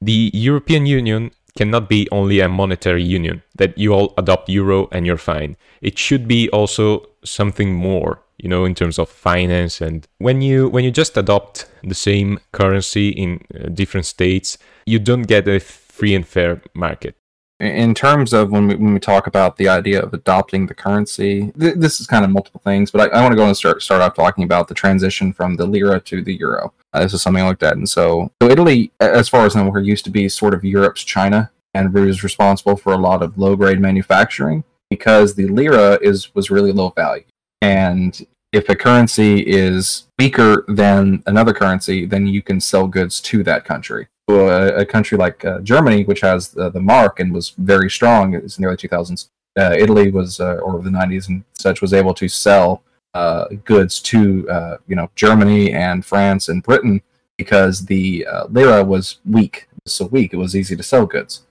the 0.00 0.30
European 0.34 0.86
Union 0.86 1.30
cannot 1.56 1.88
be 1.88 2.08
only 2.10 2.40
a 2.40 2.48
monetary 2.48 3.02
union 3.02 3.42
that 3.56 3.76
you 3.76 3.92
all 3.92 4.14
adopt 4.16 4.48
euro 4.48 4.88
and 4.92 5.06
you're 5.06 5.16
fine. 5.16 5.56
It 5.80 5.98
should 5.98 6.26
be 6.26 6.48
also 6.50 7.06
something 7.24 7.74
more, 7.74 8.22
you 8.38 8.48
know, 8.48 8.64
in 8.64 8.74
terms 8.74 8.98
of 8.98 9.08
finance 9.08 9.80
and 9.80 10.06
when 10.18 10.42
you 10.42 10.68
when 10.68 10.84
you 10.84 10.90
just 10.90 11.16
adopt 11.16 11.66
the 11.82 11.94
same 11.94 12.38
currency 12.52 13.10
in 13.10 13.44
uh, 13.54 13.68
different 13.68 14.06
states, 14.06 14.58
you 14.86 14.98
don't 14.98 15.22
get 15.22 15.46
a 15.48 15.60
free 15.60 16.14
and 16.14 16.26
fair 16.26 16.62
market 16.74 17.16
in 17.62 17.94
terms 17.94 18.32
of 18.32 18.50
when 18.50 18.66
we, 18.66 18.74
when 18.74 18.92
we 18.92 18.98
talk 18.98 19.28
about 19.28 19.56
the 19.56 19.68
idea 19.68 20.02
of 20.02 20.12
adopting 20.12 20.66
the 20.66 20.74
currency, 20.74 21.52
th- 21.58 21.76
this 21.76 22.00
is 22.00 22.08
kind 22.08 22.24
of 22.24 22.30
multiple 22.30 22.60
things, 22.64 22.90
but 22.90 23.12
I, 23.12 23.18
I 23.18 23.22
want 23.22 23.32
to 23.32 23.36
go 23.36 23.46
and 23.46 23.56
start 23.56 23.82
start 23.82 24.02
off 24.02 24.14
talking 24.14 24.42
about 24.42 24.66
the 24.66 24.74
transition 24.74 25.32
from 25.32 25.56
the 25.56 25.66
lira 25.66 26.00
to 26.00 26.22
the 26.22 26.34
euro. 26.34 26.72
Uh, 26.92 27.00
this 27.00 27.14
is 27.14 27.22
something 27.22 27.42
I 27.42 27.48
looked 27.48 27.62
at, 27.62 27.76
and 27.76 27.88
so 27.88 28.30
so 28.42 28.50
Italy, 28.50 28.92
as 29.00 29.28
far 29.28 29.46
as 29.46 29.56
I 29.56 29.62
know, 29.62 29.76
used 29.78 30.04
to 30.04 30.10
be 30.10 30.28
sort 30.28 30.54
of 30.54 30.64
Europe's 30.64 31.04
China, 31.04 31.50
and 31.74 31.92
was 31.92 32.22
responsible 32.22 32.76
for 32.76 32.92
a 32.92 32.98
lot 32.98 33.22
of 33.22 33.38
low 33.38 33.56
grade 33.56 33.80
manufacturing 33.80 34.64
because 34.90 35.34
the 35.34 35.48
lira 35.48 35.98
is 36.02 36.34
was 36.34 36.50
really 36.50 36.72
low 36.72 36.90
value, 36.90 37.24
and 37.62 38.26
if 38.52 38.68
a 38.68 38.76
currency 38.76 39.40
is 39.40 40.06
weaker 40.18 40.64
than 40.68 41.22
another 41.26 41.54
currency, 41.54 42.04
then 42.04 42.26
you 42.26 42.42
can 42.42 42.60
sell 42.60 42.86
goods 42.86 43.20
to 43.22 43.42
that 43.42 43.64
country. 43.64 44.08
A, 44.28 44.76
a 44.76 44.86
country 44.86 45.18
like 45.18 45.44
uh, 45.44 45.60
Germany, 45.60 46.04
which 46.04 46.20
has 46.20 46.50
the, 46.50 46.70
the 46.70 46.80
mark 46.80 47.18
and 47.18 47.32
was 47.32 47.50
very 47.50 47.90
strong 47.90 48.34
in 48.34 48.46
the 48.46 48.64
early 48.66 48.76
2000s, 48.76 49.28
uh, 49.58 49.74
Italy 49.76 50.10
was, 50.10 50.40
uh, 50.40 50.54
or 50.56 50.80
the 50.80 50.90
90s 50.90 51.28
and 51.28 51.44
such, 51.54 51.82
was 51.82 51.92
able 51.92 52.14
to 52.14 52.28
sell 52.28 52.82
uh, 53.14 53.46
goods 53.64 54.00
to 54.00 54.48
uh, 54.48 54.76
you 54.86 54.96
know 54.96 55.10
Germany 55.14 55.72
and 55.72 56.04
France 56.04 56.48
and 56.48 56.62
Britain 56.62 57.02
because 57.38 57.86
the 57.86 58.26
uh, 58.26 58.46
lira 58.46 58.84
was 58.84 59.18
weak, 59.24 59.68
so 59.86 60.06
weak 60.06 60.32
it 60.32 60.36
was 60.36 60.54
easy 60.56 60.76
to 60.76 60.82
sell 60.82 61.06
goods. 61.06 61.46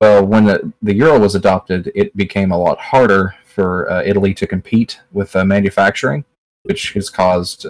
Well, 0.00 0.26
when 0.26 0.46
the, 0.46 0.72
the 0.82 0.94
euro 0.94 1.18
was 1.18 1.34
adopted, 1.34 1.92
it 1.94 2.16
became 2.16 2.50
a 2.50 2.58
lot 2.58 2.78
harder 2.78 3.34
for 3.44 4.02
Italy 4.04 4.34
to 4.34 4.46
compete 4.46 5.00
with 5.12 5.34
manufacturing, 5.34 6.24
which 6.64 6.92
has 6.94 7.08
caused 7.08 7.66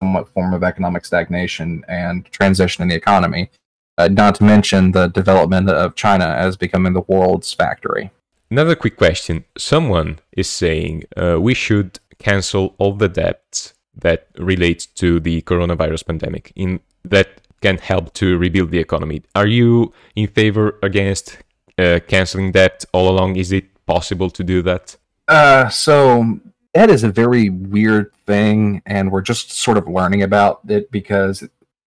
somewhat 0.00 0.28
form 0.28 0.54
of 0.54 0.62
economic 0.62 1.04
stagnation 1.04 1.84
and 1.88 2.24
transition 2.26 2.82
in 2.82 2.88
the 2.88 2.94
economy. 2.94 3.50
Uh, 3.98 4.08
not 4.08 4.34
to 4.34 4.44
mention 4.44 4.92
the 4.92 5.08
development 5.08 5.70
of 5.70 5.94
China 5.94 6.26
as 6.26 6.56
becoming 6.56 6.92
the 6.92 7.04
world's 7.08 7.52
factory. 7.52 8.10
Another 8.50 8.76
quick 8.76 8.96
question. 8.96 9.44
Someone 9.56 10.18
is 10.32 10.50
saying 10.50 11.04
uh, 11.16 11.40
we 11.40 11.54
should 11.54 11.98
cancel 12.18 12.74
all 12.78 12.92
the 12.92 13.08
debts 13.08 13.74
that 13.94 14.28
relate 14.38 14.88
to 14.96 15.20
the 15.20 15.42
coronavirus 15.42 16.06
pandemic 16.06 16.52
in 16.54 16.80
that 17.04 17.40
can 17.62 17.78
help 17.78 18.12
to 18.14 18.36
rebuild 18.36 18.70
the 18.70 18.78
economy. 18.78 19.22
Are 19.34 19.46
you 19.46 19.92
in 20.14 20.26
favor 20.26 20.78
against 20.82 21.38
uh, 21.78 22.00
canceling 22.06 22.52
debt 22.52 22.84
all 22.92 23.08
along? 23.08 23.36
Is 23.36 23.52
it 23.52 23.66
possible 23.86 24.30
to 24.30 24.44
do 24.44 24.62
that? 24.62 24.96
Uh, 25.28 25.68
so 25.68 26.38
that 26.74 26.90
is 26.90 27.04
a 27.04 27.10
very 27.10 27.48
weird 27.48 28.12
thing, 28.26 28.82
and 28.86 29.10
we're 29.10 29.22
just 29.22 29.52
sort 29.52 29.78
of 29.78 29.88
learning 29.88 30.22
about 30.22 30.60
it 30.68 30.90
because 30.90 31.40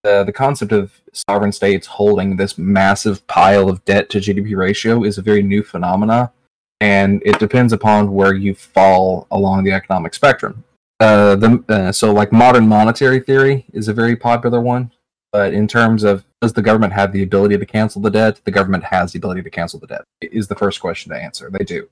the 0.03 0.23
the 0.23 0.31
concept 0.31 0.71
of 0.71 1.01
sovereign 1.13 1.51
states 1.51 1.87
holding 1.87 2.37
this 2.37 2.57
massive 2.57 3.25
pile 3.27 3.69
of 3.69 3.83
debt 3.85 4.09
to 4.09 4.19
GDP 4.19 4.55
ratio 4.55 5.03
is 5.03 5.17
a 5.17 5.21
very 5.21 5.43
new 5.43 5.63
phenomena, 5.63 6.31
and 6.81 7.21
it 7.25 7.39
depends 7.39 7.73
upon 7.73 8.13
where 8.13 8.33
you 8.33 8.53
fall 8.55 9.27
along 9.31 9.63
the 9.63 9.71
economic 9.71 10.13
spectrum. 10.13 10.63
Uh, 10.99 11.35
the, 11.35 11.63
uh, 11.69 11.91
so, 11.91 12.11
like 12.11 12.31
modern 12.31 12.67
monetary 12.67 13.19
theory 13.19 13.65
is 13.73 13.87
a 13.87 13.93
very 13.93 14.15
popular 14.15 14.59
one, 14.59 14.91
but 15.31 15.53
in 15.53 15.67
terms 15.67 16.03
of 16.03 16.25
does 16.41 16.53
the 16.53 16.61
government 16.61 16.93
have 16.93 17.11
the 17.11 17.23
ability 17.23 17.57
to 17.57 17.65
cancel 17.65 18.01
the 18.01 18.09
debt? 18.09 18.41
The 18.43 18.51
government 18.51 18.83
has 18.85 19.11
the 19.11 19.19
ability 19.19 19.43
to 19.43 19.49
cancel 19.49 19.79
the 19.79 19.87
debt. 19.87 20.03
Is 20.21 20.47
the 20.47 20.55
first 20.55 20.79
question 20.79 21.11
to 21.11 21.21
answer. 21.21 21.49
They 21.49 21.65
do. 21.65 21.89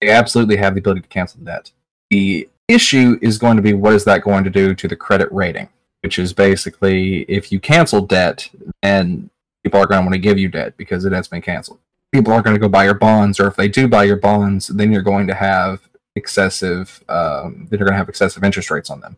They 0.00 0.10
absolutely 0.10 0.56
have 0.56 0.74
the 0.74 0.80
ability 0.80 1.02
to 1.02 1.08
cancel 1.08 1.40
the 1.40 1.46
debt. 1.46 1.70
The 2.10 2.48
issue 2.68 3.18
is 3.22 3.38
going 3.38 3.56
to 3.56 3.62
be 3.62 3.74
what 3.74 3.94
is 3.94 4.04
that 4.04 4.22
going 4.22 4.44
to 4.44 4.50
do 4.50 4.74
to 4.74 4.88
the 4.88 4.96
credit 4.96 5.30
rating? 5.32 5.68
which 6.06 6.20
is 6.20 6.32
basically 6.32 7.22
if 7.22 7.50
you 7.50 7.58
cancel 7.58 8.00
debt, 8.00 8.48
then 8.80 9.28
people 9.64 9.80
are 9.80 9.86
going 9.86 10.00
to 10.00 10.04
want 10.04 10.12
to 10.12 10.20
give 10.20 10.38
you 10.38 10.48
debt 10.48 10.76
because 10.76 11.04
it 11.04 11.10
has 11.10 11.26
been 11.26 11.42
canceled. 11.42 11.80
People 12.12 12.32
aren't 12.32 12.44
going 12.44 12.56
to 12.56 12.60
go 12.60 12.68
buy 12.68 12.84
your 12.84 12.94
bonds, 12.94 13.40
or 13.40 13.48
if 13.48 13.56
they 13.56 13.68
do 13.68 13.88
buy 13.88 14.04
your 14.04 14.16
bonds, 14.16 14.68
then 14.68 14.92
you're 14.92 15.02
going 15.02 15.26
to 15.26 15.34
have 15.34 15.88
excessive. 16.14 17.02
Um, 17.08 17.66
then 17.68 17.78
you're 17.78 17.86
going 17.86 17.94
to 17.94 17.98
have 17.98 18.08
excessive 18.08 18.44
interest 18.44 18.70
rates 18.70 18.90
on 18.90 19.00
them, 19.00 19.16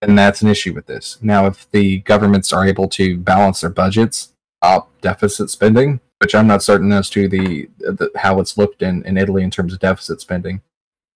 and 0.00 0.16
that's 0.16 0.42
an 0.42 0.48
issue 0.48 0.72
with 0.72 0.86
this. 0.86 1.18
Now, 1.20 1.46
if 1.46 1.70
the 1.70 1.98
governments 1.98 2.52
are 2.52 2.64
able 2.64 2.88
to 2.90 3.18
balance 3.18 3.60
their 3.60 3.70
budgets, 3.70 4.32
up 4.62 4.90
deficit 5.00 5.50
spending, 5.50 6.00
which 6.18 6.34
I'm 6.34 6.46
not 6.46 6.62
certain 6.62 6.92
as 6.92 7.08
to 7.10 7.28
the, 7.28 7.68
the 7.78 8.10
how 8.16 8.40
it's 8.40 8.58
looked 8.58 8.82
in 8.82 9.02
in 9.04 9.16
Italy 9.16 9.42
in 9.42 9.50
terms 9.50 9.72
of 9.72 9.80
deficit 9.80 10.20
spending. 10.20 10.60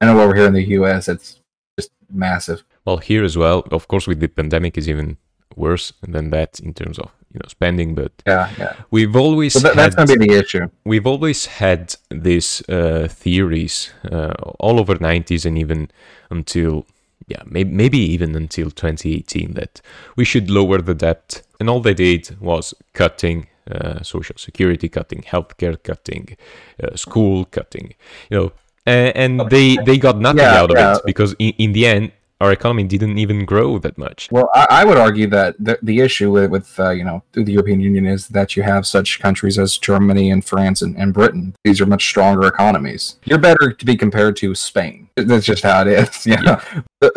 I 0.00 0.06
know 0.06 0.20
over 0.20 0.34
here 0.34 0.46
in 0.46 0.54
the 0.54 0.68
U.S. 0.78 1.08
it's 1.08 1.40
just 1.78 1.90
massive. 2.10 2.64
Well, 2.84 2.98
here 2.98 3.24
as 3.24 3.36
well, 3.36 3.66
of 3.70 3.88
course, 3.88 4.06
with 4.06 4.20
the 4.20 4.28
pandemic 4.28 4.76
is 4.76 4.88
even 4.88 5.16
worse 5.56 5.92
than 6.02 6.30
that 6.30 6.60
in 6.60 6.74
terms 6.74 6.98
of 6.98 7.10
you 7.34 7.40
know 7.42 7.48
spending. 7.48 7.94
But 7.94 8.12
yeah, 8.26 8.50
yeah, 8.58 8.76
we've 8.90 9.16
always 9.16 9.52
so 9.52 9.60
that, 9.60 9.74
that's 9.74 9.94
going 9.94 10.08
to 10.08 10.18
be 10.18 10.28
the 10.28 10.38
issue. 10.38 10.68
We've 10.84 11.06
always 11.06 11.46
had 11.46 11.94
these 12.10 12.62
uh, 12.68 13.08
theories 13.10 13.92
uh, 14.10 14.34
all 14.58 14.80
over 14.80 14.94
'90s 14.94 15.44
and 15.44 15.58
even 15.58 15.90
until 16.30 16.86
yeah, 17.26 17.42
maybe, 17.46 17.70
maybe 17.70 17.98
even 17.98 18.34
until 18.36 18.70
2018 18.70 19.54
that 19.54 19.80
we 20.16 20.24
should 20.24 20.50
lower 20.50 20.78
the 20.78 20.94
debt. 20.94 21.42
And 21.58 21.70
all 21.70 21.80
they 21.80 21.94
did 21.94 22.38
was 22.40 22.74
cutting 22.92 23.48
uh, 23.70 24.02
social 24.02 24.36
security, 24.36 24.88
cutting 24.88 25.22
healthcare, 25.22 25.82
cutting 25.82 26.36
uh, 26.82 26.96
school, 26.96 27.46
cutting, 27.46 27.94
you 28.30 28.38
know, 28.38 28.52
and, 28.86 29.40
and 29.40 29.50
they 29.50 29.76
they 29.86 29.96
got 29.96 30.18
nothing 30.18 30.40
yeah, 30.40 30.60
out 30.60 30.70
of 30.70 30.76
it 30.96 31.02
because 31.06 31.34
in, 31.38 31.54
in 31.58 31.72
the 31.72 31.86
end 31.86 32.12
our 32.40 32.52
economy 32.52 32.84
didn't 32.84 33.18
even 33.18 33.44
grow 33.44 33.78
that 33.78 33.96
much. 33.96 34.28
Well, 34.30 34.50
I, 34.54 34.66
I 34.70 34.84
would 34.84 34.98
argue 34.98 35.26
that 35.28 35.56
the, 35.58 35.78
the 35.82 36.00
issue 36.00 36.30
with, 36.30 36.50
with 36.50 36.78
uh, 36.80 36.90
you 36.90 37.04
know 37.04 37.22
the 37.32 37.52
European 37.52 37.80
Union 37.80 38.06
is 38.06 38.28
that 38.28 38.56
you 38.56 38.62
have 38.62 38.86
such 38.86 39.20
countries 39.20 39.58
as 39.58 39.78
Germany 39.78 40.30
and 40.30 40.44
France 40.44 40.82
and, 40.82 40.96
and 40.96 41.14
Britain. 41.14 41.54
These 41.64 41.80
are 41.80 41.86
much 41.86 42.06
stronger 42.06 42.46
economies. 42.46 43.16
You're 43.24 43.38
better 43.38 43.72
to 43.72 43.84
be 43.84 43.96
compared 43.96 44.36
to 44.36 44.54
Spain. 44.54 45.08
That's 45.16 45.46
just 45.46 45.62
how 45.62 45.82
it 45.82 45.88
is. 45.88 46.26
Yeah. 46.34 46.62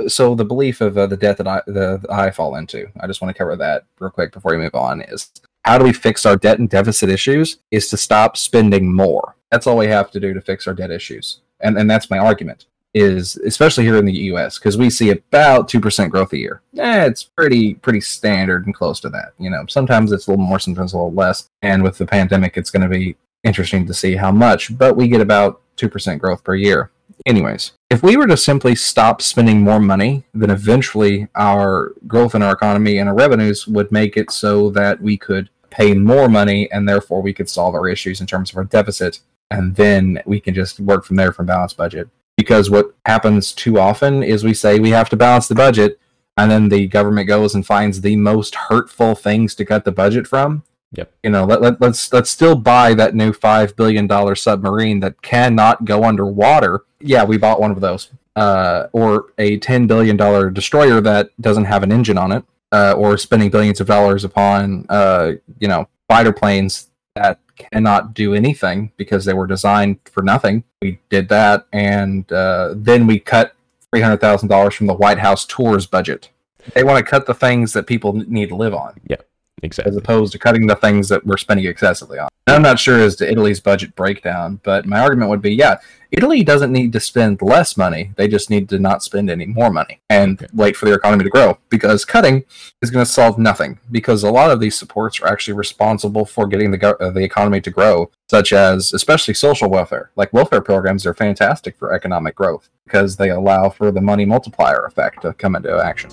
so 0.08 0.36
the 0.36 0.45
belief 0.45 0.82
of 0.82 0.97
uh, 0.97 1.08
the 1.08 1.17
debt 1.17 1.38
that 1.38 1.47
I 1.47 1.62
the, 1.65 1.99
the 2.01 2.08
I 2.13 2.30
fall 2.30 2.56
into, 2.56 2.88
I 2.99 3.08
just 3.08 3.21
want 3.21 3.34
to 3.34 3.38
cover 3.38 3.56
that 3.56 3.86
real 3.99 4.12
quick 4.12 4.32
before 4.32 4.51
we 4.51 4.58
move 4.58 4.75
on. 4.75 5.01
Is 5.01 5.32
how 5.63 5.77
do 5.77 5.84
we 5.84 5.93
fix 5.93 6.25
our 6.25 6.36
debt 6.36 6.60
and 6.60 6.69
deficit 6.69 7.10
issues? 7.10 7.58
Is 7.71 7.89
to 7.89 7.97
stop 7.97 8.38
spending 8.38 8.93
more. 8.93 9.36
That's 9.51 9.65
all 9.65 9.77
we 9.77 9.88
have 9.88 10.12
to 10.12 10.19
do 10.19 10.34
to 10.34 10.41
fix 10.41 10.67
our 10.67 10.73
debt 10.73 10.91
issues. 10.91 11.39
And 11.62 11.77
and 11.77 11.89
that's 11.89 12.10
my 12.10 12.19
argument 12.19 12.65
is 12.97 13.36
especially 13.38 13.83
here 13.83 13.97
in 13.97 14.05
the 14.05 14.13
U.S. 14.31 14.57
because 14.57 14.77
we 14.77 14.89
see 14.89 15.12
about 15.12 15.67
two 15.69 15.79
percent 15.79 16.12
growth 16.12 16.33
a 16.33 16.38
year. 16.38 16.62
Eh, 16.77 17.05
it's 17.05 17.23
pretty 17.23 17.75
pretty 17.75 18.01
standard 18.01 18.65
and 18.65 18.75
close 18.75 18.99
to 19.01 19.10
that. 19.10 19.33
You 19.38 19.49
know, 19.49 19.65
sometimes 19.67 20.12
it's 20.12 20.27
a 20.27 20.31
little 20.31 20.45
more, 20.45 20.60
sometimes 20.60 20.93
a 20.93 20.97
little 20.97 21.13
less. 21.13 21.49
And 21.62 21.83
with 21.83 21.97
the 21.97 22.05
pandemic, 22.05 22.57
it's 22.57 22.71
going 22.71 22.89
to 22.89 22.89
be 22.89 23.15
interesting 23.43 23.86
to 23.88 23.93
see 23.93 24.15
how 24.15 24.31
much. 24.31 24.77
But 24.77 24.95
we 24.95 25.07
get 25.07 25.21
about 25.21 25.62
two 25.75 25.89
percent 25.89 26.21
growth 26.21 26.43
per 26.43 26.55
year. 26.55 26.91
Anyways, 27.25 27.73
if 27.89 28.03
we 28.03 28.15
were 28.15 28.27
to 28.27 28.38
simply 28.38 28.75
stop 28.75 29.21
spending 29.21 29.62
more 29.62 29.79
money, 29.79 30.23
then 30.33 30.49
eventually 30.49 31.27
our 31.36 31.93
growth 32.05 32.36
in 32.36 32.43
our 32.43 32.53
economy 32.53 32.99
and 32.99 33.10
our 33.10 33.15
revenues 33.15 33.67
would 33.67 33.91
make 33.91 34.17
it 34.17 34.31
so 34.31 34.69
that 34.71 35.01
we 35.01 35.17
could 35.17 35.49
pay 35.69 35.93
more 35.93 36.29
money 36.29 36.71
and 36.71 36.88
therefore 36.88 37.21
we 37.21 37.33
could 37.33 37.49
solve 37.49 37.75
our 37.75 37.88
issues 37.88 38.21
in 38.21 38.27
terms 38.27 38.51
of 38.51 38.57
our 38.57 38.63
deficit 38.63 39.19
and 39.51 39.75
then 39.75 40.21
we 40.25 40.39
can 40.39 40.53
just 40.53 40.79
work 40.79 41.05
from 41.05 41.15
there 41.15 41.31
from 41.31 41.45
balanced 41.45 41.77
budget 41.77 42.10
because 42.47 42.69
what 42.69 42.95
happens 43.05 43.51
too 43.51 43.77
often 43.77 44.23
is 44.23 44.45
we 44.45 44.53
say 44.53 44.79
we 44.79 44.91
have 44.91 45.10
to 45.10 45.17
balance 45.17 45.49
the 45.49 45.55
budget 45.55 45.99
and 46.38 46.49
then 46.49 46.69
the 46.69 46.88
government 46.88 47.27
goes 47.27 47.53
and 47.53 47.65
finds 47.65 47.99
the 47.99 48.15
most 48.15 48.55
hurtful 48.55 49.15
things 49.15 49.53
to 49.53 49.65
cut 49.65 49.83
the 49.83 49.91
budget 49.91 50.25
from. 50.25 50.63
Yep. 50.93 51.12
You 51.23 51.31
know 51.31 51.43
let, 51.43 51.62
let, 51.62 51.81
let's 51.81 52.13
let's 52.13 52.29
still 52.29 52.55
buy 52.55 52.93
that 52.93 53.13
new 53.13 53.33
five 53.33 53.75
billion 53.75 54.07
dollar 54.07 54.33
submarine 54.33 55.01
that 55.01 55.21
cannot 55.21 55.83
go 55.83 56.05
underwater. 56.05 56.86
Yeah 57.01 57.25
we 57.25 57.38
bought 57.38 57.60
one 57.60 57.71
of 57.71 57.81
those 57.81 58.12
uh, 58.38 58.88
or 58.93 59.33
a 59.39 59.60
$10 59.60 59.88
billion 59.88 60.15
destroyer 60.53 61.01
that 61.01 61.29
doesn't 61.41 61.65
have 61.65 61.83
an 61.83 61.91
engine 61.91 62.17
on 62.17 62.31
it 62.31 62.45
uh, 62.71 62.93
or 62.95 63.17
spending 63.17 63.49
billions 63.49 63.81
of 63.81 63.88
dollars 63.88 64.23
upon 64.23 64.86
uh, 64.88 65.33
you 65.60 65.67
know 65.67 65.89
fighter 66.07 66.31
planes 66.31 66.87
that 67.17 67.39
cannot 67.58 68.13
do 68.13 68.34
anything 68.34 68.91
because 68.97 69.25
they 69.25 69.34
were 69.34 69.47
designed 69.47 69.99
for 70.12 70.21
nothing. 70.23 70.63
We 70.82 70.99
did 71.10 71.30
that, 71.30 71.65
and 71.73 72.32
uh, 72.32 72.73
then 72.75 73.08
we 73.08 73.19
cut 73.19 73.56
three 73.91 74.01
hundred 74.01 74.21
thousand 74.21 74.49
dollars 74.49 74.75
from 74.75 74.88
the 74.88 74.93
White 74.93 75.19
House 75.19 75.45
tours 75.45 75.86
budget. 75.86 76.30
They 76.73 76.84
want 76.84 77.03
to 77.03 77.10
cut 77.10 77.25
the 77.25 77.34
things 77.34 77.73
that 77.73 77.88
people 77.88 78.13
need 78.13 78.49
to 78.49 78.56
live 78.56 78.73
on. 78.73 78.99
Yeah. 79.08 79.17
Exactly. 79.63 79.89
As 79.89 79.98
opposed 79.98 80.32
to 80.34 80.39
cutting 80.39 80.67
the 80.67 80.76
things 80.76 81.10
that 81.10 81.26
we're 81.26 81.38
spending 81.38 81.65
excessively 81.65 82.20
on. 82.20 82.30
And 82.46 82.56
I'm 82.56 82.62
not 82.62 82.80
sure 82.80 83.00
as 83.00 83.15
to 83.17 83.30
Italy's 83.30 83.60
budget 83.60 83.96
breakdown, 83.96 84.60
but 84.63 84.86
my 84.86 85.00
argument 85.00 85.30
would 85.32 85.41
be 85.41 85.54
yeah, 85.54 85.78
Italy 86.12 86.43
doesn't 86.43 86.72
need 86.72 86.93
to 86.93 87.00
spend 87.00 87.41
less 87.41 87.76
money. 87.76 88.12
They 88.15 88.28
just 88.28 88.50
need 88.50 88.70
to 88.70 88.80
not 88.80 89.04
spend 89.04 89.30
any 89.30 89.46
more 89.46 89.72
money 89.72 90.00
and 90.10 90.41
okay. 90.41 90.50
wait 90.54 90.78
for 90.78 90.86
their 90.86 90.96
economy 90.96 91.24
to 91.24 91.30
grow 91.30 91.58
because 91.70 92.06
cutting 92.06 92.46
is 92.82 92.91
going 92.91 93.06
to 93.06 93.12
solve 93.12 93.38
nothing 93.38 93.80
because 93.91 94.24
a 94.24 94.32
lot 94.32 94.52
of 94.52 94.60
these 94.60 94.78
supports 94.78 95.20
are 95.20 95.28
actually 95.28 95.56
responsible 95.56 96.26
for 96.26 96.48
getting 96.48 96.72
the, 96.72 96.98
uh, 96.98 97.10
the 97.10 97.24
economy 97.24 97.60
to 97.62 97.72
grow, 97.72 98.10
such 98.30 98.54
as 98.54 98.93
especially 98.93 99.34
social 99.34 99.70
welfare. 99.70 100.12
Like 100.15 100.32
welfare 100.32 100.62
programs 100.62 101.06
are 101.06 101.13
fantastic 101.13 101.78
for 101.78 101.93
economic 101.93 102.36
growth 102.36 102.70
because 102.86 103.17
they 103.17 103.30
allow 103.30 103.70
for 103.70 103.91
the 103.91 104.02
money 104.02 104.24
multiplier 104.24 104.86
effect 104.86 105.24
to 105.24 105.34
come 105.34 105.56
into 105.56 105.76
action. 105.78 106.12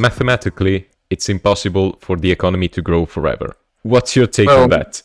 Mathematically, 0.00 0.88
it's 1.10 1.28
impossible 1.28 1.98
for 2.00 2.16
the 2.16 2.30
economy 2.30 2.68
to 2.68 2.82
grow 2.82 3.04
forever. 3.06 3.56
What's 3.82 4.16
your 4.16 4.26
take 4.26 4.48
on 4.48 4.70
that? 4.70 5.02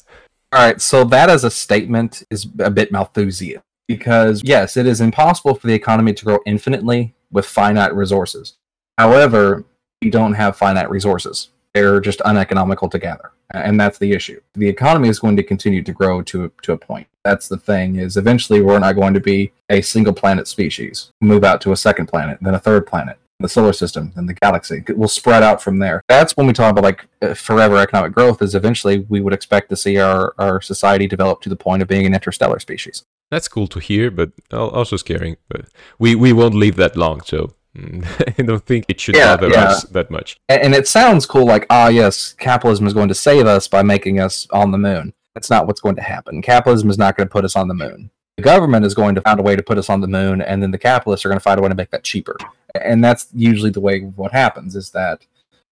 All 0.52 0.62
right, 0.62 0.82
so 0.82 1.04
that 1.06 1.30
as 1.30 1.44
a 1.44 1.52
statement 1.52 2.24
is 2.30 2.48
a 2.60 2.70
bit 2.70 2.92
Malthusian 2.92 3.62
because 3.88 4.42
yes, 4.44 4.78
it 4.78 4.86
is 4.86 5.02
impossible 5.02 5.56
for 5.56 5.68
the 5.68 5.74
economy 5.74 6.14
to 6.14 6.26
grow 6.26 6.40
infinitely 6.46 7.14
with 7.32 7.46
finite 7.46 7.94
resources. 7.94 8.56
However, 8.98 9.66
we 10.02 10.10
don't 10.10 10.34
have 10.34 10.56
finite 10.56 10.90
resources. 10.90 11.50
They're 11.74 12.00
just 12.00 12.22
uneconomical 12.22 12.90
to 12.90 13.00
gather. 13.00 13.32
And 13.52 13.80
that's 13.80 13.98
the 13.98 14.12
issue. 14.14 14.40
The 14.54 14.68
economy 14.68 15.10
is 15.10 15.20
going 15.20 15.36
to 15.36 15.44
continue 15.44 15.84
to 15.84 15.92
grow 15.92 16.22
to 16.24 16.52
to 16.62 16.74
a 16.74 16.78
point. 16.78 17.08
That's 17.24 17.48
the 17.48 17.58
thing 17.58 17.98
is 17.98 18.18
eventually 18.18 18.62
we're 18.62 18.80
not 18.80 18.94
going 18.94 19.14
to 19.14 19.20
be 19.20 19.52
a 19.70 19.82
single 19.82 20.14
planet 20.14 20.48
species. 20.48 21.12
Move 21.22 21.44
out 21.44 21.60
to 21.62 21.72
a 21.72 21.78
second 21.78 22.08
planet, 22.08 22.38
then 22.42 22.56
a 22.56 22.60
third 22.60 22.88
planet 22.88 23.18
the 23.40 23.50
solar 23.50 23.74
system 23.74 24.14
and 24.16 24.30
the 24.30 24.34
galaxy. 24.34 24.84
We'll 24.90 25.08
spread 25.08 25.44
out 25.44 25.62
from 25.62 25.80
there. 25.80 26.04
That's 26.08 26.38
when 26.38 26.48
we 26.48 26.54
talk 26.54 26.72
about 26.72 26.84
like 26.84 27.06
uh, 27.22 27.34
forever 27.34 27.78
economic 27.78 28.14
growth. 28.14 28.42
Is 28.42 28.56
eventually 28.56 29.00
we 29.10 29.22
would 29.22 29.34
expect 29.34 29.70
to 29.70 29.76
see 29.76 29.98
our 29.98 30.34
our 30.38 30.62
society 30.62 31.08
develop 31.08 31.42
to 31.42 31.50
the 31.50 31.56
point 31.56 31.82
of 31.82 31.88
being 31.88 32.06
an 32.06 32.14
interstellar 32.14 32.60
species. 32.60 33.04
That's 33.32 33.48
cool 33.48 33.68
to 33.68 33.80
hear, 33.80 34.12
but 34.12 34.32
also 34.54 34.98
scary. 34.98 35.38
But 35.50 35.66
we 36.00 36.16
we 36.16 36.32
won't 36.32 36.56
live 36.56 36.76
that 36.78 36.96
long, 36.96 37.22
so 37.22 37.54
I 37.76 38.42
don't 38.42 38.66
think 38.66 38.86
it 38.88 39.00
should 39.00 39.16
yeah, 39.16 39.36
bother 39.36 39.50
yeah. 39.50 39.66
us 39.66 39.84
that 39.84 40.10
much. 40.10 40.38
And, 40.48 40.74
it 40.74 40.88
sounds 40.88 41.26
cool, 41.26 41.46
like 41.46 41.66
ah 41.70 41.90
yes, 41.90 42.34
capitalism 42.34 42.88
is 42.88 42.94
going 42.94 43.10
to 43.10 43.16
save 43.16 43.46
us 43.48 43.68
by 43.68 43.84
making 43.84 44.20
us 44.20 44.48
on 44.52 44.72
the 44.72 44.78
moon. 44.78 45.14
That's 45.34 45.50
not 45.50 45.68
what's 45.68 45.82
going 45.82 45.98
to 45.98 46.02
happen. 46.02 46.42
Capitalism 46.42 46.90
is 46.90 46.98
not 46.98 47.18
going 47.18 47.28
to 47.28 47.32
put 47.32 47.44
us 47.44 47.58
on 47.58 47.68
the 47.68 47.74
moon. 47.74 48.10
The 48.38 48.44
government 48.44 48.86
is 48.86 48.94
going 48.94 49.16
to 49.16 49.22
find 49.22 49.40
a 49.40 49.44
way 49.44 49.56
to 49.56 49.64
put 49.64 49.78
us 49.78 49.90
on 49.90 50.02
the 50.02 50.08
moon, 50.08 50.42
and 50.42 50.62
then 50.62 50.72
the 50.72 50.78
capitalists 50.78 51.26
are 51.26 51.30
going 51.30 51.40
to 51.40 51.44
find 51.44 51.60
a 51.60 51.64
way 51.64 51.70
to 51.70 51.76
make 51.76 51.92
that 51.92 52.04
cheaper 52.04 52.38
and 52.84 53.04
that's 53.04 53.28
usually 53.34 53.72
the 53.72 53.80
way 53.80 54.02
what 54.02 54.32
happens 54.32 54.76
is 54.76 54.92
that 54.92 55.26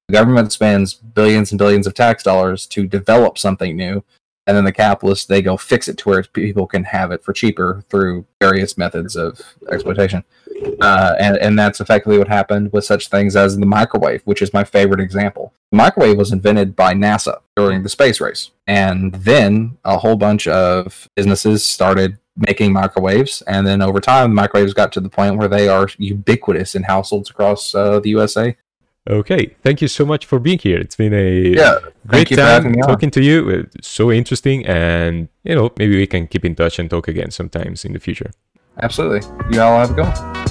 the 0.07 0.13
government 0.13 0.51
spends 0.51 0.93
billions 0.93 1.51
and 1.51 1.59
billions 1.59 1.87
of 1.87 1.93
tax 1.93 2.23
dollars 2.23 2.65
to 2.67 2.87
develop 2.87 3.37
something 3.37 3.75
new 3.75 4.03
and 4.45 4.57
then 4.57 4.65
the 4.65 4.71
capitalists 4.71 5.25
they 5.25 5.41
go 5.41 5.55
fix 5.55 5.87
it 5.87 5.97
to 5.97 6.09
where 6.09 6.23
people 6.23 6.67
can 6.67 6.83
have 6.83 7.11
it 7.11 7.23
for 7.23 7.33
cheaper 7.33 7.83
through 7.89 8.25
various 8.41 8.77
methods 8.77 9.15
of 9.15 9.39
exploitation. 9.71 10.23
Uh, 10.81 11.15
and, 11.19 11.37
and 11.37 11.57
that's 11.57 11.79
effectively 11.81 12.17
what 12.17 12.27
happened 12.27 12.71
with 12.73 12.85
such 12.85 13.07
things 13.07 13.35
as 13.35 13.57
the 13.57 13.65
microwave 13.65 14.21
which 14.25 14.41
is 14.41 14.53
my 14.53 14.63
favorite 14.63 14.99
example. 14.99 15.53
The 15.71 15.77
microwave 15.77 16.17
was 16.17 16.31
invented 16.31 16.75
by 16.75 16.93
nasa 16.93 17.39
during 17.55 17.83
the 17.83 17.89
space 17.89 18.19
race 18.19 18.51
and 18.67 19.13
then 19.13 19.77
a 19.85 19.97
whole 19.97 20.15
bunch 20.15 20.47
of 20.47 21.09
businesses 21.15 21.65
started 21.65 22.17
making 22.35 22.73
microwaves, 22.73 23.41
and 23.43 23.65
then 23.65 23.81
over 23.81 23.99
time, 23.99 24.31
the 24.31 24.35
microwaves 24.35 24.73
got 24.73 24.91
to 24.93 24.99
the 24.99 25.09
point 25.09 25.37
where 25.37 25.47
they 25.47 25.67
are 25.67 25.87
ubiquitous 25.97 26.75
in 26.75 26.83
households 26.83 27.29
across 27.29 27.75
uh, 27.75 27.99
the 27.99 28.09
USA. 28.09 28.55
Okay, 29.09 29.53
thank 29.63 29.81
you 29.81 29.89
so 29.89 30.05
much 30.05 30.25
for 30.25 30.39
being 30.39 30.59
here. 30.59 30.79
It's 30.79 30.95
been 30.95 31.13
a 31.13 31.55
yeah, 31.55 31.79
great 32.07 32.29
time 32.29 32.73
talking 32.75 33.11
to 33.11 33.21
you. 33.21 33.49
It's 33.49 33.87
so 33.87 34.11
interesting, 34.11 34.65
and 34.65 35.27
you 35.43 35.55
know 35.55 35.71
maybe 35.77 35.97
we 35.97 36.07
can 36.07 36.27
keep 36.27 36.45
in 36.45 36.55
touch 36.55 36.79
and 36.79 36.89
talk 36.89 37.07
again 37.07 37.31
sometimes 37.31 37.83
in 37.83 37.93
the 37.93 37.99
future. 37.99 38.31
Absolutely. 38.81 39.21
You 39.51 39.61
all 39.61 39.77
have 39.77 39.91
a 39.91 39.93
go. 39.93 40.42